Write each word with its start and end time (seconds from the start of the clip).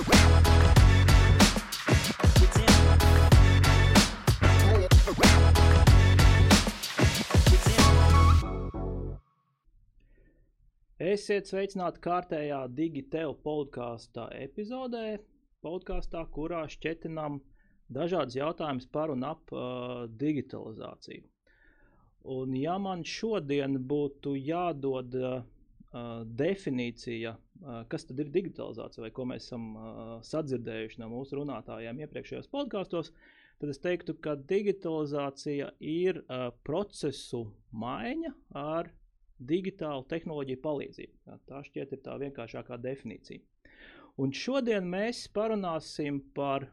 Esiet 0.00 0.16
sveicināti 11.50 12.00
kārtējā 12.00 12.62
Digitēla 12.72 13.36
podkāstā 13.44 14.24
epizodē, 14.40 15.20
podkāstā, 15.60 16.24
kurā 16.32 16.64
šķietinām 16.72 17.36
dažādas 17.92 18.40
jautājumas 18.40 18.88
par 18.88 19.12
un 19.12 19.28
ap 19.28 19.52
uh, 19.52 20.08
digitalizāciju. 20.22 21.28
Un 22.40 22.56
ja 22.56 22.80
man 22.80 23.04
šodien 23.04 23.76
būtu 23.92 24.32
jādod 24.48 25.12
uh, 25.20 25.44
definīcija, 25.90 27.32
uh, 27.34 27.80
kas 27.90 28.06
tad 28.06 28.20
ir 28.22 28.30
digitalizācija, 28.30 29.02
vai 29.02 29.10
ko 29.14 29.26
mēs 29.26 29.48
esam 29.48 29.66
uh, 29.74 30.12
sadzirdējuši 30.22 31.02
no 31.02 31.10
mūsu 31.10 31.40
runātājiem 31.40 32.04
iepriekšējos 32.04 32.50
podkāstos, 32.52 33.10
tad 33.58 33.72
es 33.72 33.82
teiktu, 33.82 34.14
ka 34.22 34.36
digitalizācija 34.38 35.72
ir 35.82 36.22
uh, 36.22 36.48
procesu 36.66 37.42
maiņa 37.74 38.32
ar 38.60 38.92
digitālu 39.40 40.06
tehnoloģiju 40.06 40.62
palīdzību. 40.62 41.38
Tā 41.48 41.62
šķiet 41.66 41.96
ir 41.96 42.02
tā 42.04 42.16
vienkāršākā 42.22 42.78
definīcija. 42.78 43.42
Un 44.20 44.34
šodien 44.36 44.86
mēs 44.86 45.24
parunāsim 45.32 46.20
par 46.36 46.68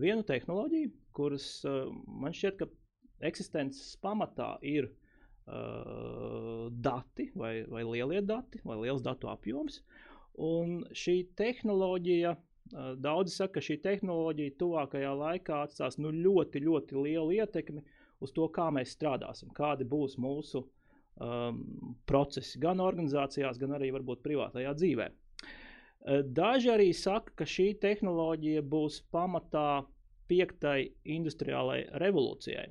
vienu 0.00 0.24
tehnoloģiju, 0.24 0.94
kuras 1.12 1.48
uh, 1.68 1.90
man 2.06 2.32
šķiet, 2.32 2.62
ka 2.62 3.26
eksistences 3.26 3.98
pamatā 4.00 4.54
ir 4.64 4.88
uh, 4.88 5.02
dati 5.46 7.30
vai, 7.38 7.60
vai 7.70 7.84
lielie 7.86 8.20
dati 8.26 8.58
vai 8.66 8.80
liels 8.80 9.02
datu 9.04 9.30
apjoms. 9.30 9.80
Un 10.36 10.80
šī 10.92 11.16
tehnoloģija, 11.38 12.32
uh, 12.36 12.88
daudzi 13.00 13.32
saka, 13.32 13.56
ka 13.56 13.64
šī 13.64 13.78
tehnoloģija 13.84 14.56
tuvākajā 14.60 15.12
laikā 15.16 15.62
atstās 15.64 15.96
nu, 16.02 16.12
ļoti, 16.12 16.60
ļoti 16.66 16.98
lielu 16.98 17.38
ietekmi 17.38 17.84
uz 18.20 18.32
to, 18.36 18.48
kā 18.52 18.68
mēs 18.74 18.92
strādāsim, 18.96 19.52
kādi 19.56 19.86
būs 19.88 20.18
mūsu 20.20 20.64
um, 20.64 21.62
procesi 22.08 22.60
gan 22.60 22.82
organizācijās, 22.84 23.60
gan 23.60 23.76
arī 23.78 23.92
varbūt 23.96 24.24
privātajā 24.26 24.74
dzīvē. 24.76 25.08
Uh, 25.08 26.20
daži 26.36 26.74
arī 26.74 26.90
saka, 26.92 27.32
ka 27.40 27.48
šī 27.48 27.70
tehnoloģija 27.80 28.64
būs 28.66 29.04
pamatā 29.14 29.86
piektai 30.28 30.90
industriālajai 31.16 32.02
revolūcijai. 32.02 32.66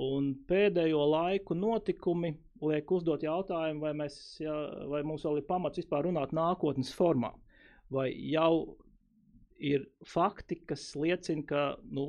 Un 0.00 0.32
pēdējo 0.48 1.04
laiku 1.06 1.54
notikumi 1.54 2.34
liek 2.64 2.90
uzdot 2.90 3.22
jautājumu, 3.22 3.82
vai, 3.84 3.92
mēs, 4.04 4.16
ja, 4.42 4.54
vai 4.90 5.02
mums 5.06 5.24
vēl 5.26 5.40
ir 5.40 5.46
pamats 5.48 5.78
vispār 5.78 6.08
runāt 6.08 6.32
nākotnes 6.34 6.92
formā. 6.96 7.34
Vai 7.92 8.08
jau 8.30 8.76
ir 9.60 9.86
fakti, 10.08 10.58
kas 10.66 10.92
liecina, 10.98 11.44
ka 11.46 11.64
nu, 11.94 12.08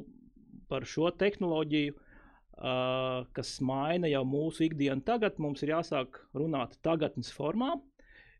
par 0.70 0.86
šo 0.90 1.12
tehnoloģiju 1.14 1.94
uh, 1.94 3.26
kas 3.36 3.58
maina 3.62 4.10
jau 4.10 4.24
mūsu 4.28 4.66
ikdienu. 4.70 5.04
Tagad 5.06 5.40
mums 5.44 5.64
ir 5.64 5.76
jāsāk 5.76 6.22
runāt 6.38 6.78
tagadnes 6.86 7.32
formā, 7.36 7.76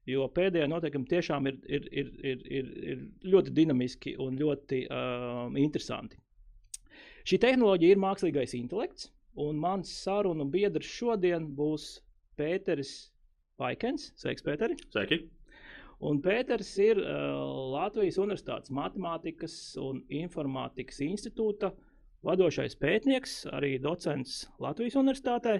jo 0.10 0.28
pēdējie 0.34 0.70
noteikumi 0.72 1.10
tiešām 1.12 1.50
ir, 1.52 1.60
ir, 1.68 1.90
ir, 1.92 2.14
ir, 2.24 2.46
ir, 2.60 2.72
ir 2.94 3.34
ļoti 3.34 3.54
dinamiski 3.56 4.16
un 4.22 4.40
ļoti 4.42 4.86
uh, 4.88 5.50
interesanti. 5.62 6.20
Šī 7.26 7.40
tehnoloģija 7.42 7.96
ir 7.96 8.02
mākslīgais 8.02 8.54
intelekts, 8.58 9.10
un 9.36 9.60
mans 9.60 9.92
sarunu 10.04 10.48
biedrs 10.52 10.88
šodien 10.88 11.48
būs 11.58 12.00
Pēteris 12.40 12.94
Paikens. 13.60 14.12
Sveiks, 14.20 14.44
Pēteri! 14.46 14.78
Sveiki! 14.92 15.22
Un 16.06 16.20
Pēters 16.24 16.74
ir 16.84 17.00
uh, 17.00 17.40
Latvijas 17.72 18.20
Universitātes 18.20 18.74
Matemātikas 18.76 19.56
un 19.80 20.02
Informātikas 20.12 21.00
institūta 21.06 21.72
vadošais 22.26 22.76
pētnieks, 22.82 23.46
arī 23.56 23.78
docents 23.80 24.44
Latvijas 24.60 24.98
Universitātē. 25.00 25.60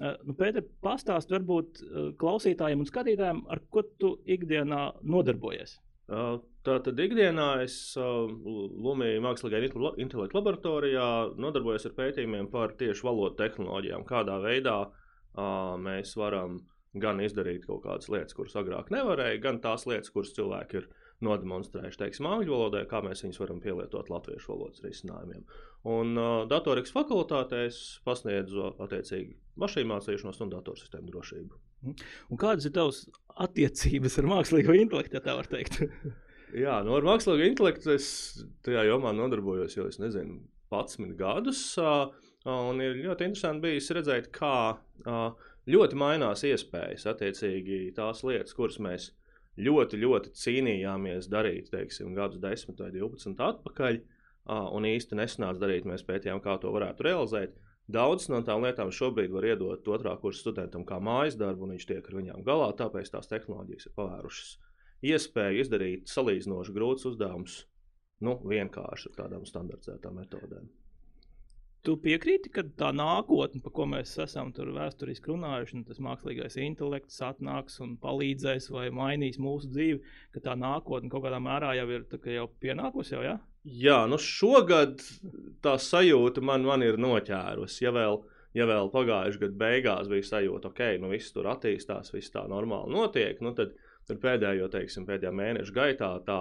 Uh, 0.00 0.18
nu, 0.28 0.36
Pēter, 0.36 0.66
pastāst 0.84 1.32
varbūt 1.32 1.80
uh, 1.80 2.10
klausītājiem 2.20 2.84
un 2.84 2.90
skatītājiem, 2.90 3.44
ar 3.48 3.64
ko 3.72 3.86
tu 3.98 4.14
ikdienā 4.28 4.90
nodarbojies. 5.00 5.78
Tātad 6.10 6.98
ikdienā 7.00 7.48
es 7.64 7.74
Lumija 7.96 9.20
Mākslīgā 9.24 9.62
intelekta 9.62 10.36
laboratorijā 10.36 11.06
nodarbojos 11.40 11.86
ar 11.88 11.94
pētījumiem 11.96 12.50
par 12.52 12.74
tieši 12.80 13.06
valodu 13.06 13.38
tehnoloģijām, 13.38 14.04
kādā 14.08 14.40
veidā 14.42 14.80
mēs 15.80 16.16
varam 16.18 16.58
gan 16.98 17.22
izdarīt 17.22 17.68
kaut 17.68 17.84
kādas 17.84 18.10
lietas, 18.10 18.34
kuras 18.34 18.56
agrāk 18.58 18.90
nevarēja, 18.90 19.38
gan 19.44 19.60
tās 19.62 19.86
lietas, 19.86 20.10
kuras 20.10 20.34
cilvēki 20.34 20.80
ir 20.80 20.88
nodemonstrējuši, 21.24 22.00
teiksim, 22.00 22.26
angļu 22.26 22.54
valodai, 22.54 22.86
kā 22.88 23.02
mēs 23.04 23.22
viņus 23.24 23.40
varam 23.42 23.60
pielietot 23.62 24.08
latviešu 24.10 24.54
valodas 24.54 24.82
risinājumiem. 24.84 25.44
Un 25.90 26.14
uh, 26.16 26.30
datorikas 26.50 26.94
fakultātē 26.96 27.66
es 27.68 27.80
pasniedzu 28.06 28.72
attiecīgi 28.80 29.36
mašīnu 29.60 29.92
mācīšanos 29.92 30.40
un 30.44 30.54
datorsistēmu 30.54 31.12
drošību. 31.12 31.60
Mhm. 31.84 32.08
Un 32.32 32.40
kādas 32.40 32.66
ir 32.68 32.74
tavas 32.76 33.04
attiecības 33.40 34.18
ar 34.20 34.28
mākslīgo 34.30 34.76
intelektu, 34.76 35.18
ja 35.18 35.24
tā 35.24 35.36
var 35.38 35.48
teikt? 35.50 35.82
Jā, 36.64 36.80
nu 36.86 36.96
ar 36.96 37.06
mākslīgo 37.06 37.46
intelektu 37.46 37.94
es 37.94 38.08
tajā 38.66 38.82
jomā 38.88 39.12
nodarbojos 39.14 39.76
jau, 39.76 39.86
es 39.90 40.00
nezinu, 40.02 40.40
11 40.74 41.14
gadus. 41.18 41.62
Un 42.50 42.80
ir 42.82 42.98
ļoti 43.04 43.28
interesanti 43.28 43.66
bijis 43.68 43.90
redzēt, 43.94 44.30
kā 44.34 44.72
ļoti 45.70 45.98
mainās 46.00 46.42
iespējas, 46.48 47.06
attiecīgi 47.10 47.90
tās 47.96 48.24
lietas, 48.26 48.56
kuras 48.56 48.80
mēs 48.82 49.10
ļoti, 49.60 50.00
ļoti 50.00 50.32
cīnījāmies 50.40 51.28
darīt, 51.30 51.70
teiksim, 51.74 52.14
gadus 52.16 52.40
10 52.42 52.80
vai 52.80 52.90
12 52.94 53.44
atpakaļ, 53.46 54.00
un 54.74 54.88
īsti 54.88 55.18
nesanāca 55.18 55.62
darīt. 55.62 55.86
Mēs 55.88 56.06
pētījām, 56.06 56.40
kā 56.42 56.56
to 56.62 56.72
varētu 56.74 57.06
realizēt. 57.06 57.58
Daudz 57.90 58.28
no 58.30 58.38
tām 58.46 58.62
lietām 58.62 58.90
šobrīd 58.94 59.32
var 59.34 59.46
iedot 59.48 59.88
otrā 59.90 60.12
kursa 60.20 60.44
studentam 60.44 60.84
kā 60.86 61.00
mājas 61.02 61.38
darbu, 61.40 61.66
un 61.66 61.74
viņš 61.74 61.86
tiek 61.88 62.06
ar 62.06 62.18
viņām 62.20 62.44
galā. 62.46 62.68
Tāpēc 62.78 63.10
tās 63.10 63.30
tehnoloģijas 63.30 63.88
ir 63.88 63.94
pavērušas 63.96 64.50
iespēju 65.10 65.64
izdarīt 65.64 66.12
salīdzinoši 66.12 66.76
grūtus 66.76 67.08
uzdevumus 67.10 67.56
nu, 68.26 68.36
vienkārši 68.52 69.10
ar 69.10 69.16
tādām 69.24 69.48
standartizētām 69.48 70.20
metodēm. 70.20 70.68
Tu 71.80 71.94
piekrīti, 71.96 72.50
ka 72.52 72.62
tā 72.76 72.90
nākotne, 72.92 73.62
par 73.64 73.72
ko 73.72 73.86
mēs 73.88 74.12
esam 74.20 74.50
vēsturiski 74.52 75.32
runājuši, 75.32 75.78
un 75.78 75.84
tas 75.88 76.02
mākslīgais 76.04 76.58
intelekts 76.60 77.22
atnāks 77.24 77.80
un 77.80 77.94
palīdzēs 78.02 78.68
vai 78.74 78.90
mainīs 78.92 79.40
mūsu 79.40 79.70
dzīvi, 79.72 80.02
ka 80.34 80.42
tā 80.44 80.58
nākotne 80.60 81.08
kaut 81.08 81.24
kādā 81.24 81.40
mērā 81.40 81.72
jau 81.78 81.88
ir 81.96 82.04
jau 82.34 82.50
pienākusi. 82.60 83.14
Jau, 83.16 83.22
ja? 83.24 83.38
Jā, 83.64 84.06
nu 84.08 84.16
šogad 84.16 85.02
tā 85.60 85.74
sajūta 85.76 86.40
man, 86.40 86.64
man 86.64 86.84
ir 86.84 86.96
noķērusi. 87.00 87.84
Ja 87.84 87.92
vēl, 87.92 88.22
ja 88.56 88.66
vēl 88.68 88.88
pagājušajā 88.92 89.42
gadā 89.42 89.58
beigās 89.60 90.08
bija 90.08 90.28
sajūta, 90.30 90.70
ka 90.72 90.86
okay, 90.88 91.00
nu, 91.02 91.10
viss 91.12 91.34
tur 91.34 91.50
attīstās, 91.52 92.14
viss 92.14 92.32
tā 92.32 92.46
normāli 92.48 92.94
notiek, 92.96 93.42
nu, 93.44 93.52
tad, 93.56 93.74
tad 94.08 94.22
pēdējo, 94.22 94.70
teiksim, 94.72 95.04
pēdējā 95.08 95.32
mēneša 95.36 95.76
gaitā 95.76 96.14
tā, 96.24 96.38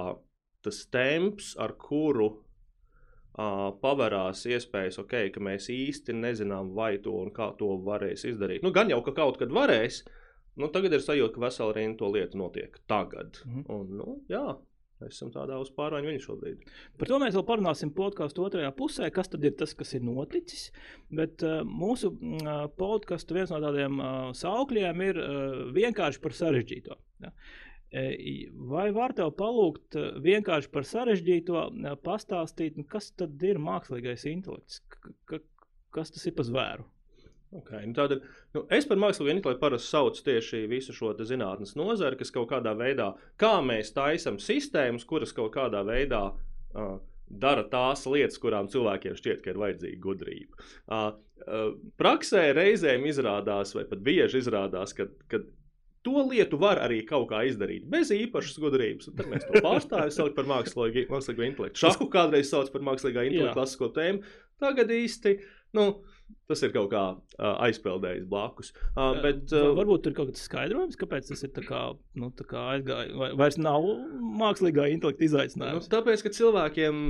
tas 0.64 0.80
temps, 0.94 1.52
ar 1.60 1.76
kuru 1.82 2.30
uh, 2.32 3.68
paverās 3.84 4.46
iespējas, 4.48 5.02
okay, 5.04 5.28
ka 5.36 5.44
mēs 5.44 5.68
īsti 5.76 6.16
nezinām, 6.16 6.72
vai 6.78 6.96
to 7.04 7.18
un 7.20 7.36
kā 7.36 7.52
to 7.60 7.74
varēs 7.84 8.24
izdarīt. 8.32 8.64
Nu, 8.64 8.72
gan 8.72 8.92
jau, 8.94 9.02
ka 9.04 9.18
kaut 9.20 9.42
kad 9.44 9.52
varēs, 9.52 10.06
nu, 10.56 10.72
tagad 10.72 10.96
ir 10.96 11.04
sajūta, 11.04 11.36
ka 11.36 11.46
vesela 11.50 11.76
rinda 11.76 12.00
to 12.00 12.16
lietu 12.16 12.40
notiek 12.40 12.80
tagad. 12.88 13.44
Mm 13.44 13.60
-hmm. 13.60 13.72
un, 13.76 13.96
nu, 14.00 14.20
jā, 14.32 14.56
Mēs 15.00 15.16
esam 15.16 15.32
tādā 15.34 15.60
uz 15.62 15.72
pārmaiņu 15.76 16.12
viņa 16.12 16.24
šobrīd. 16.26 16.68
Par 17.00 17.12
to 17.12 17.20
mēs 17.22 17.38
vēl 17.38 17.46
parunāsim 17.48 17.94
podkāstu 17.96 18.44
otrajā 18.46 18.72
pusē, 18.76 19.10
kas 19.16 19.32
tad 19.32 19.48
ir 19.48 19.56
tas, 19.60 19.74
kas 19.78 19.96
ir 19.96 20.04
noticis. 20.06 20.70
Bet 21.14 21.46
uh, 21.48 21.62
mūsu 21.64 22.12
uh, 22.14 22.66
podkāstu 22.80 23.38
viens 23.38 23.54
no 23.54 23.62
tādiem 23.64 24.00
uh, 24.00 24.12
saukļiem 24.36 25.06
ir 25.08 25.22
uh, 25.24 25.64
vienkārši 25.76 26.24
par 26.24 26.38
sarežģīto. 26.42 27.00
Ja? 27.26 27.34
Vai 28.70 28.84
var 28.94 29.16
tev 29.18 29.32
palūgt 29.34 29.96
vienkārši 30.22 30.70
par 30.70 30.86
sarežģīto 30.86 31.64
pastāstīt, 32.06 32.76
nu, 32.78 32.86
kas 32.86 33.08
tad 33.18 33.42
ir 33.42 33.58
mākslīgais 33.58 34.28
intelekts? 34.30 34.84
K 35.26 35.40
kas 35.96 36.14
tas 36.14 36.26
ir 36.30 36.36
pa 36.38 36.46
zvēru? 36.46 36.86
Okay, 37.50 37.82
nu 37.90 37.96
tātad, 37.98 38.26
nu 38.54 38.62
es 38.76 38.86
par 38.86 39.00
mākslīgo 39.02 39.32
intelektu 39.34 39.64
parasti 39.64 39.90
saucu 39.90 40.22
tieši 40.28 40.68
visu 40.70 40.94
šo 40.94 41.16
zinātnes 41.26 41.74
nozari, 41.80 42.20
kas 42.20 42.30
kaut 42.36 42.52
kādā 42.52 42.76
veidā, 42.78 43.08
kā 43.42 43.56
mēs 43.66 43.90
taisām 43.96 44.38
sistēmas, 44.38 45.08
kuras 45.10 45.34
kaut 45.34 45.56
kādā 45.56 45.82
veidā 45.88 46.28
uh, 46.30 47.00
dara 47.26 47.64
tās 47.72 48.06
lietas, 48.06 48.38
kurām 48.42 48.70
cilvēkiem 48.70 49.18
šķiet, 49.18 49.42
ka 49.42 49.54
ir 49.54 49.62
vajadzīga 49.64 50.02
gudrība. 50.04 50.68
Uh, 50.86 51.08
uh, 51.48 51.72
praksē 51.98 52.52
reizēm 52.54 53.10
izrādās, 53.10 53.74
vai 53.74 53.88
pat 53.90 54.06
bieži 54.06 54.44
izrādās, 54.44 54.94
ka, 54.94 55.10
ka 55.32 55.42
To 56.08 56.22
lietu 56.24 56.56
var 56.56 56.80
arī 56.80 57.02
kaut 57.04 57.26
kā 57.28 57.42
izdarīt 57.50 57.84
bez 57.92 58.14
īpašas 58.16 58.60
gudrības. 58.64 59.10
Tad 59.18 59.28
mēs 59.28 59.44
to 59.44 59.60
pārstājam 59.66 60.14
saukt 60.16 60.38
par 60.38 60.48
mākslīgo, 60.48 61.44
intelektu. 61.44 61.82
Šahu 61.82 62.08
kādreiz 62.14 62.48
sauc 62.54 62.72
par 62.72 62.86
mākslīgā 62.88 63.26
intelektu 63.28 63.58
klasisko 63.58 63.90
tēmu. 63.98 64.24
Tagad 64.64 64.94
īsti, 64.96 65.34
nu, 65.76 65.90
tas 66.50 66.64
ir 66.66 66.74
kaut 66.74 66.90
kā 66.92 67.04
uh, 67.14 67.52
aizpeldējis 67.68 68.26
blakus. 68.30 68.74
Uh, 68.96 69.20
bet, 69.24 69.46
uh, 69.54 69.70
varbūt 69.78 70.06
tur 70.06 70.14
ir 70.14 70.18
kaut 70.18 70.32
kāds 70.32 70.46
skaidrojums, 70.48 70.98
kāpēc 71.00 71.30
tas 71.30 71.46
ir 71.46 71.54
tā 71.56 71.64
kā, 71.68 71.84
nu, 72.20 72.32
tā 72.38 72.48
kā 72.50 72.66
aizgājis. 72.76 73.14
Vai, 73.22 73.30
vairs 73.38 73.60
nav 73.62 73.86
mākslīgā 74.42 74.90
intelekta 74.96 75.24
nu, 75.24 75.30
izaicinājums. 75.30 75.92
tāpēc, 75.94 76.26
ka 76.26 76.34
cilvēkiem 76.40 77.04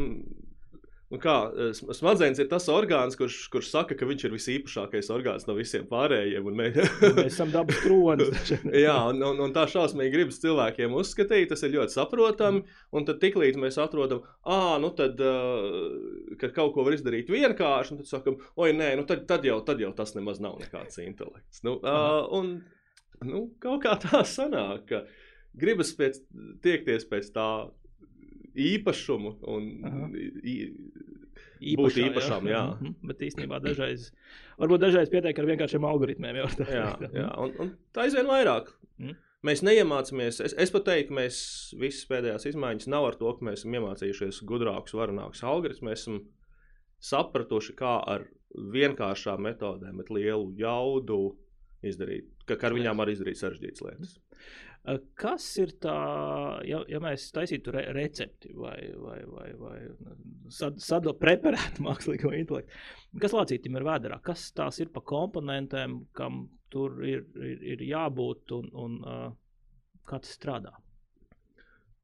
Nu 1.10 1.18
kā, 1.18 1.34
smadzenes 1.74 2.38
ir 2.38 2.46
tas 2.52 2.68
orgāns, 2.70 3.16
kurš, 3.18 3.40
kurš 3.50 3.72
saka, 3.72 3.96
ka 3.98 4.06
viņš 4.06 4.26
ir 4.28 4.34
visīpašākais 4.36 5.08
orgāns 5.10 5.48
no 5.48 5.56
visiem 5.58 5.88
pārējiem. 5.90 6.50
Mēs... 6.54 6.76
mēs 7.18 7.32
esam 7.32 7.50
dabas 7.54 7.80
kronis. 7.82 8.52
Jā, 8.86 8.94
un, 9.10 9.24
un, 9.26 9.42
un 9.48 9.56
tā 9.56 9.64
šausmīgi 9.72 10.14
gribas 10.14 10.38
cilvēkiem 10.44 10.94
uzskatīt, 11.00 11.50
tas 11.50 11.66
ir 11.66 11.74
ļoti 11.74 11.96
saprotami. 11.98 12.62
Un 12.94 13.10
tad 13.10 13.18
tiklīdz 13.24 13.58
mēs 13.58 13.80
atrodam, 13.82 14.22
ah, 14.46 14.76
nu 14.82 14.92
tad, 14.98 15.18
uh, 15.18 16.36
kad 16.42 16.54
kaut 16.54 16.76
ko 16.76 16.86
var 16.86 16.94
izdarīt 17.00 17.34
vienkārši, 17.34 17.98
tad 18.04 18.12
sakam, 18.12 18.38
oi, 18.62 18.70
nē, 18.78 18.92
nu 19.02 19.08
tad, 19.10 19.26
tad, 19.30 19.50
jau, 19.50 19.58
tad 19.66 19.82
jau 19.82 19.90
tas 19.98 20.14
nemaz 20.14 20.38
nav 20.46 20.62
nekāds 20.62 21.02
intelekts. 21.02 21.66
Nu, 21.66 21.80
uh, 21.82 22.22
un 22.38 22.60
nu, 23.26 23.48
kaut 23.66 23.82
kā 23.88 23.98
tā 24.06 24.22
sanāk, 24.30 24.86
ka 24.94 25.04
gribas 25.58 25.90
pēc, 25.98 26.22
tiekties 26.62 27.10
pēc 27.10 27.34
tā 27.34 27.50
īpašumu 28.60 29.36
un 29.52 29.70
Īpašā, 31.60 31.80
būt 31.84 31.98
īpašām. 32.06 32.46
Jā. 32.48 32.52
Jā. 32.56 32.66
-hmm. 32.80 32.94
Bet 33.10 33.24
īstenībā 33.26 33.60
dažreiz, 33.64 34.12
varbūt 34.60 34.84
dažreiz 34.86 35.10
pietiek 35.12 35.40
ar 35.40 35.48
vienkāršiem 35.50 35.88
algoritmiem. 35.88 36.40
Jau, 36.40 36.46
tā, 36.56 36.68
jā, 36.72 36.86
jā. 37.14 37.28
Un, 37.44 37.56
un 37.60 37.74
tā 37.96 38.06
aizvien 38.06 38.30
vairāk. 38.30 38.72
Mm. 38.98 39.18
Mēs 39.44 39.64
neiemācāmies. 39.64 40.42
Es, 40.44 40.56
es 40.58 40.72
pat 40.72 40.86
teiktu, 40.88 41.16
mēs 41.16 41.36
visas 41.80 42.08
pēdējās 42.08 42.48
izmaiņas 42.52 42.90
nav 42.92 43.10
ar 43.12 43.16
to, 43.20 43.32
ka 43.36 43.46
mēs 43.48 43.62
esam 43.62 43.76
iemācījušies 43.80 44.42
gudrākus, 44.48 44.96
varonākus 44.96 45.44
algoritmus. 45.44 45.88
Mēs 45.90 46.04
esam 46.04 46.22
sapratuši, 47.00 47.76
kā 47.80 48.00
ar 48.16 48.26
vienkāršām 48.56 49.44
metodēm, 49.46 50.00
bet 50.02 50.12
lielu 50.12 50.52
jaudu 50.60 51.38
izdarīt, 51.86 52.28
ka 52.48 52.58
ar 52.68 52.76
viņām 52.76 53.00
var 53.00 53.12
izdarīt 53.12 53.40
sarežģītas 53.40 53.86
lietas. 53.86 54.18
Kas 55.20 55.46
ir 55.60 55.74
tā, 55.84 55.96
ja, 56.66 56.80
ja 56.90 57.00
mēs 57.04 57.28
taisītu 57.36 57.74
re, 57.76 57.84
recepti 57.96 58.54
vai, 58.56 58.78
vai, 58.98 59.18
vai, 59.28 59.50
vai 59.60 59.78
sad, 60.54 60.80
sado 60.82 61.14
preparētu 61.20 61.84
mākslīgo 61.88 62.32
intelektu, 62.38 62.80
kas 63.22 63.36
lācītim 63.36 63.78
ir 63.78 63.86
vēderā? 63.86 64.22
Kas 64.26 64.48
tās 64.56 64.80
ir 64.82 64.92
pa 64.94 65.04
komponentiem, 65.06 66.00
kam 66.16 66.46
tur 66.74 67.02
ir, 67.06 67.26
ir, 67.36 67.66
ir 67.76 67.86
jābūt 67.90 68.56
un, 68.56 68.72
un 68.72 68.98
uh, 69.04 69.28
kā 70.10 70.22
tas 70.24 70.34
strādā? 70.40 70.74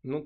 Nu, 0.06 0.26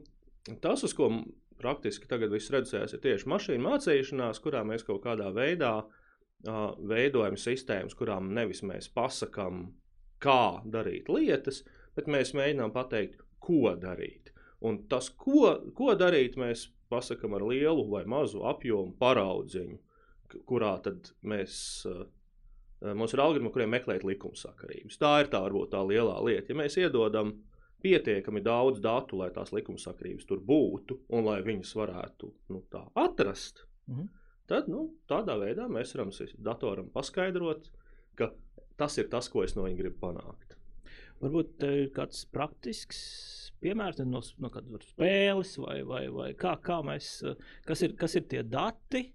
tas, 0.64 0.84
uz 0.84 0.96
ko 0.98 1.12
praktiski 1.60 2.10
tagad 2.10 2.34
viss 2.34 2.52
reducējas, 2.52 2.96
ir 2.96 3.04
tieši 3.04 3.30
mašīnu 3.30 3.68
mācīšanās, 3.68 4.44
kurā 4.44 4.66
mēs 4.68 4.88
kaut 4.88 5.04
kādā 5.06 5.30
veidā 5.36 5.76
uh, 5.84 6.64
veidojam 6.82 7.40
sistēmas, 7.40 7.96
kurām 8.00 8.34
nevis 8.36 8.66
mēs 8.66 8.90
pasakām, 8.96 9.68
kā 10.20 10.64
darīt 10.68 11.12
lietas, 11.14 11.62
uh, 11.62 11.76
bet 12.00 12.08
mēs 12.12 12.34
mēģinām 12.38 12.72
pateikt, 12.76 13.20
ko 13.44 13.76
darīt. 13.80 14.32
Un 14.66 14.84
tas, 14.92 15.10
ko, 15.16 15.54
ko 15.76 15.94
darīt, 16.00 16.38
mēs 16.40 16.68
pasakām 16.92 17.36
ar 17.38 17.46
lielu 17.48 17.86
vai 17.92 18.04
mazu 18.10 18.44
apjomu 18.50 18.96
paraudziņu, 19.00 19.78
kurā 20.50 20.74
tad 20.86 21.12
mēs, 21.26 21.54
uh, 21.90 22.04
mums 22.96 23.14
ir 23.16 23.24
algoritmi, 23.24 23.52
kuriem 23.54 23.72
meklēt 23.76 24.06
likumsakarības. 24.08 25.00
Tā 25.02 25.14
ir 25.24 25.32
tā 25.34 25.42
varbūt 25.46 25.74
tā 25.74 25.84
lielā 25.86 26.18
lieta. 26.26 26.52
Ja 26.52 26.60
mēs 26.60 26.78
iedodam 26.82 27.38
pietiekami 27.84 28.44
daudz 28.44 28.82
datu, 28.84 29.20
lai 29.22 29.30
tās 29.36 29.54
likumsakarības 29.56 30.28
tur 30.30 30.44
būtu 30.44 31.00
un 31.16 31.28
lai 31.30 31.40
viņas 31.46 31.74
varētu 31.80 32.32
nu, 32.54 32.64
atrast, 33.00 33.64
mhm. 33.88 34.10
tad 34.52 34.68
nu, 34.72 34.90
tādā 35.10 35.38
veidā 35.40 35.70
mēs 35.72 35.96
varam 35.96 36.12
datoram 36.50 36.92
paskaidrot, 36.94 37.72
ka 38.20 38.34
tas 38.80 38.98
ir 39.00 39.10
tas, 39.12 39.32
ko 39.32 39.46
es 39.46 39.56
no 39.56 39.68
viņa 39.68 39.80
gribu 39.80 40.00
panākt. 40.04 40.49
Varbūt 41.20 41.64
ir 41.68 41.90
kāds 41.96 42.26
praktisks 42.32 43.00
piemērs 43.64 44.00
no, 44.08 44.22
no 44.40 44.52
kādas 44.54 44.90
spēles, 44.94 45.56
vai, 45.60 45.80
vai, 45.88 46.04
vai 46.14 46.34
kā, 46.40 46.56
kā 46.64 46.80
mēs, 46.86 47.20
kas 47.68 47.84
ir, 47.86 47.96
kas 48.00 48.16
ir 48.16 48.28
tie 48.32 48.44
dati, 48.48 49.10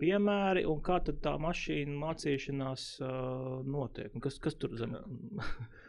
piemēri 0.00 0.66
un 0.68 0.80
kā 0.84 0.98
tā 1.06 1.34
mašīna 1.40 1.96
mācīšanās 2.00 2.86
uh, 3.00 3.10
notiek. 3.64 4.12
Un 4.14 4.24
kas, 4.24 4.38
kas 4.42 4.56
tur 4.60 4.76
zem? 4.76 4.96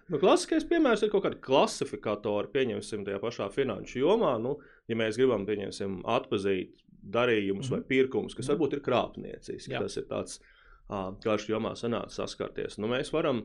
nu, 0.10 0.20
klasiskais 0.22 0.68
piemērs 0.70 1.04
ir 1.04 1.12
kaut 1.14 1.26
kāda 1.28 1.40
klasifikatora, 1.44 2.52
pieņemsim, 2.54 3.04
tajā 3.08 3.20
pašā 3.24 3.50
finanšu 3.54 4.04
jomā. 4.04 4.38
Nu, 4.44 4.58
ja 4.88 5.00
mēs 5.00 5.20
gribam, 5.20 5.46
pieņemsim, 5.50 6.02
atpazīt 6.08 6.86
darījumus 7.08 7.68
mm 7.68 7.74
-hmm. 7.74 7.84
vai 7.84 7.92
pirkumus, 7.92 8.36
kas 8.36 8.48
-hmm. 8.48 8.56
varbūt 8.56 8.78
ir 8.78 8.86
krāpnieciski, 8.88 9.76
Jā. 9.76 9.84
tas 9.84 9.98
ir 10.00 10.08
tāds, 10.08 10.40
uh, 10.88 11.12
kā 11.24 11.36
šī 11.36 11.56
jomā 11.56 11.76
sanāca 11.76 12.22
saskarties. 12.22 12.80
Nu, 12.80 12.88
mēs 12.88 13.12
varam 13.14 13.44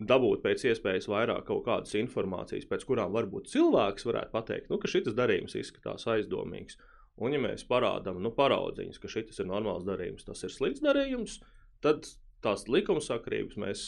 dabūt 0.00 0.42
pēc 0.44 0.64
iespējas 0.70 1.08
vairāk 1.10 1.44
kaut 1.48 1.66
kādas 1.66 1.92
informācijas, 1.98 2.68
pēc 2.70 2.86
kurām 2.88 3.12
varbūt 3.14 3.50
cilvēks 3.52 4.06
varētu 4.08 4.32
pateikt, 4.32 4.70
nu, 4.72 4.80
ka 4.80 4.88
šis 4.90 5.12
darījums 5.16 5.56
izskatās 5.60 6.08
aizdomīgs. 6.10 6.78
Un, 7.20 7.34
ja 7.36 7.40
mēs 7.42 7.66
parādām, 7.68 8.22
nu, 8.24 8.32
paraudziņus, 8.32 9.00
ka 9.00 9.10
šis 9.12 9.42
ir 9.42 9.50
normāls 9.50 9.84
darījums, 9.84 10.24
tas 10.24 10.40
ir 10.46 10.54
slikts 10.54 10.80
darījums, 10.84 11.40
tad 11.84 12.08
tās 12.44 12.64
likumsakrības 12.70 13.58
mēs 13.60 13.82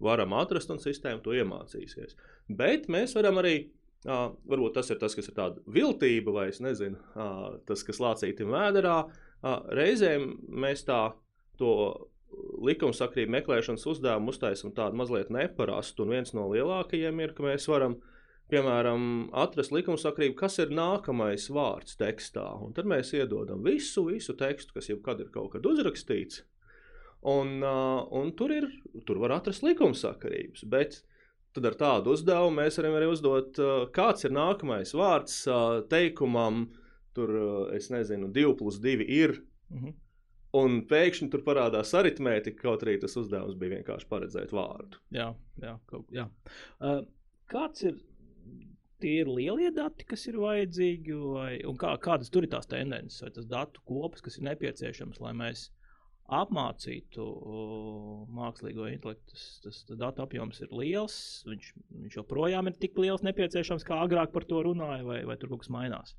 varam 0.00 0.32
atrast 0.38 0.72
un 0.72 0.80
sistēma 0.80 1.20
to 1.24 1.34
iemācīsies. 1.36 2.16
Bet 2.48 2.88
mēs 2.88 3.12
varam 3.18 3.42
arī, 3.42 3.56
uh, 4.08 4.30
varbūt 4.48 4.78
tas 4.78 4.88
ir 4.94 5.00
tas, 5.02 5.16
kas 5.18 5.28
ir 5.28 5.36
tāda 5.36 5.60
viltība, 5.68 6.32
vai 6.32 6.48
nezinu, 6.64 6.96
uh, 7.12 7.58
tas, 7.68 7.84
kas 7.84 8.00
lācītim 8.00 8.54
vēderā, 8.54 8.98
uh, 9.04 9.58
reizēm 9.76 10.30
mēs 10.48 10.86
tā 10.88 11.02
to 11.60 11.74
likumsakrību 12.68 13.32
meklēšanas 13.38 13.86
uzdevumu 13.88 14.32
uztaisām 14.32 14.74
tādu 14.76 14.98
mazliet 15.00 15.32
neparastu. 15.34 16.04
Un 16.04 16.16
viens 16.16 16.34
no 16.36 16.48
lielākajiem 16.52 17.22
ir, 17.24 17.34
ka 17.36 17.46
mēs 17.46 17.68
varam, 17.70 17.98
piemēram, 18.52 19.02
atrast 19.44 19.74
likumsakrību, 19.74 20.36
kas 20.38 20.58
ir 20.62 20.72
nākamais 20.74 21.48
vārds 21.54 21.98
tekstā. 22.00 22.46
Un 22.64 22.74
tad 22.76 22.88
mēs 22.90 23.14
iedodam 23.16 23.62
visu, 23.64 24.06
visu 24.08 24.36
tekstu, 24.38 24.76
kas 24.76 24.90
jebkad 24.90 25.22
ir 25.24 25.30
kaut 25.34 25.52
kad 25.54 25.68
uzrakstīts. 25.68 26.42
Un, 27.28 27.58
un 27.62 28.34
tur, 28.38 28.54
ir, 28.54 28.68
tur 29.06 29.18
var 29.22 29.38
atrast 29.40 29.64
likumsakarības. 29.66 30.66
Bet 30.70 31.00
tad 31.56 31.66
ar 31.72 31.78
tādu 31.78 32.14
uzdevumu 32.14 32.60
mēs 32.60 32.78
varam 32.78 32.98
arī 32.98 33.08
uzdot, 33.10 33.58
kāds 33.94 34.28
ir 34.28 34.36
nākamais 34.36 34.94
vārds 34.94 35.40
teikumam, 35.90 36.68
tur, 37.16 37.32
es 37.74 37.90
nezinu, 37.90 38.30
2 38.34 38.54
plus 38.60 38.78
2 38.84 39.08
ir. 39.08 39.40
-hmm. 39.72 39.96
Un 40.56 40.78
pēkšņi 40.88 41.28
tur 41.32 41.42
parādās 41.44 41.90
aritmētika, 41.98 42.62
kaut 42.62 42.84
arī 42.86 42.96
tas 43.02 43.16
uzdevums 43.20 43.58
bija 43.60 43.76
vienkārši 43.76 44.08
paredzēt 44.08 44.54
vārdu. 44.56 45.00
Jā, 45.12 45.32
jā, 45.60 45.74
kaut, 45.90 46.06
jā. 46.14 46.24
Uh, 46.80 47.02
kāds 47.52 47.84
ir 47.84 47.98
tie 49.02 49.18
ir 49.22 49.30
lielie 49.30 49.70
dati, 49.74 50.06
kas 50.08 50.24
ir 50.30 50.38
vajadzīgi, 50.40 51.16
vai 51.34 51.50
kā, 51.80 51.92
kādas 52.02 52.32
tur 52.32 52.46
ir 52.46 52.52
tās 52.54 52.68
tendences, 52.70 53.20
vai 53.22 53.32
tas 53.34 53.48
datu 53.50 53.82
kopas, 53.88 54.24
kas 54.24 54.38
ir 54.38 54.46
nepieciešams, 54.48 55.20
lai 55.22 55.34
mēs 55.38 55.68
apmācītu 56.38 57.24
uh, 57.24 58.24
mākslīgo 58.36 58.88
intelektu. 58.90 59.32
Tas, 59.32 59.44
tas, 59.64 59.82
tas 59.88 60.00
datu 60.00 60.24
apjoms 60.24 60.60
ir 60.64 60.72
liels, 60.76 61.18
viņš, 61.48 61.70
viņš 62.04 62.18
joprojām 62.20 62.68
ir 62.68 62.80
tik 62.80 62.98
liels 63.00 63.24
nepieciešams, 63.24 63.86
kā 63.88 64.00
agrāk 64.04 64.34
par 64.34 64.48
to 64.48 64.60
runāja, 64.66 65.04
vai, 65.06 65.22
vai 65.28 65.38
tur 65.40 65.54
kaut 65.54 65.64
kas 65.64 65.72
mainās. 65.72 66.16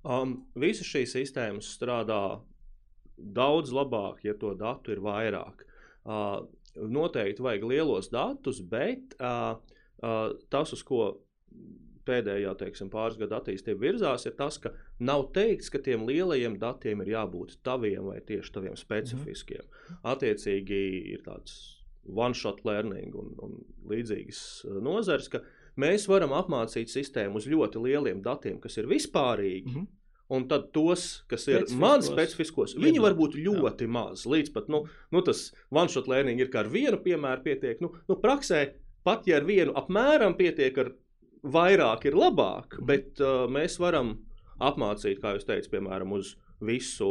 Um, 0.00 0.40
visas 0.58 0.88
šīs 0.88 1.12
sistēmas 1.18 1.68
strādā 1.76 2.40
daudz 3.20 3.72
labāk, 3.74 4.24
ja 4.24 4.34
to 4.38 4.54
datu 4.58 4.94
ir 4.94 5.02
vairāk. 5.04 5.66
Uh, 6.04 6.46
noteikti 6.76 7.44
vajag 7.44 7.66
lielos 7.68 8.08
datus, 8.12 8.60
bet 8.60 9.16
uh, 9.20 9.56
uh, 10.02 10.30
tas, 10.52 10.72
uz 10.72 10.84
ko 10.86 11.18
pēdējā 12.08 12.54
teiksim, 12.58 12.88
pāris 12.90 13.18
gadu 13.20 13.36
attīstība 13.36 13.84
virzās, 13.84 14.24
ir 14.26 14.34
tas, 14.38 14.56
ka 14.62 14.72
nav 15.04 15.28
teikts, 15.36 15.70
ka 15.70 15.82
tiem 15.84 16.06
lielajiem 16.08 16.56
datiem 16.62 17.04
ir 17.04 17.12
jābūt 17.14 17.58
taviem 17.66 18.08
vai 18.10 18.18
tieši 18.26 18.54
taviem 18.56 18.78
specifiskiem. 18.78 19.62
Mhm. 19.66 20.00
Attiecīgi 20.14 20.80
ir 21.14 21.22
tāds 21.26 21.58
one-shot 22.08 22.64
learning 22.64 23.14
un, 23.18 23.34
un 23.44 23.58
līdzīgas 23.90 24.42
nozares, 24.82 25.28
ka 25.30 25.42
mēs 25.80 26.08
varam 26.10 26.32
apmācīt 26.34 26.90
sistēmu 26.90 27.38
uz 27.38 27.46
ļoti 27.50 27.82
lieliem 27.84 28.22
datiem, 28.24 28.58
kas 28.62 28.80
ir 28.80 28.90
vispārīgi. 28.90 29.68
-hmm 29.74 29.96
Un 30.30 30.44
tad 30.50 30.68
tos, 30.74 31.24
kas 31.30 31.48
ir 31.50 31.64
mans 31.74 32.06
specifiskos, 32.06 32.76
viņi 32.78 33.00
var 33.02 33.16
būt 33.18 33.34
ļoti 33.34 33.88
jā. 33.88 33.90
maz. 33.90 34.22
Līdz 34.30 34.52
pat 34.54 34.68
nu, 34.70 34.84
nu, 35.10 35.22
tas 35.26 35.48
one-shot 35.74 36.06
learning 36.10 36.38
ir 36.38 36.52
kā 36.52 36.62
ar 36.62 36.70
vienu 36.70 37.00
piemēru 37.02 37.42
pietiek. 37.48 37.80
Nu, 37.82 37.90
nu, 38.06 38.18
praksē 38.22 38.60
pat 39.06 39.26
ja 39.26 39.40
ar 39.40 39.48
vienu 39.48 39.74
apmēram 39.78 40.36
pietiek, 40.38 40.78
ar 40.78 40.92
vairāk 41.42 42.06
ir 42.06 42.18
labāk, 42.18 42.78
mm. 42.78 42.86
bet 42.86 43.22
uh, 43.24 43.48
mēs 43.50 43.80
varam 43.82 44.18
apmācīt, 44.62 45.18
kā 45.22 45.34
jūs 45.34 45.48
teicat, 45.48 45.70
piemēram, 45.72 46.14
uz 46.14 46.36
visu 46.60 47.08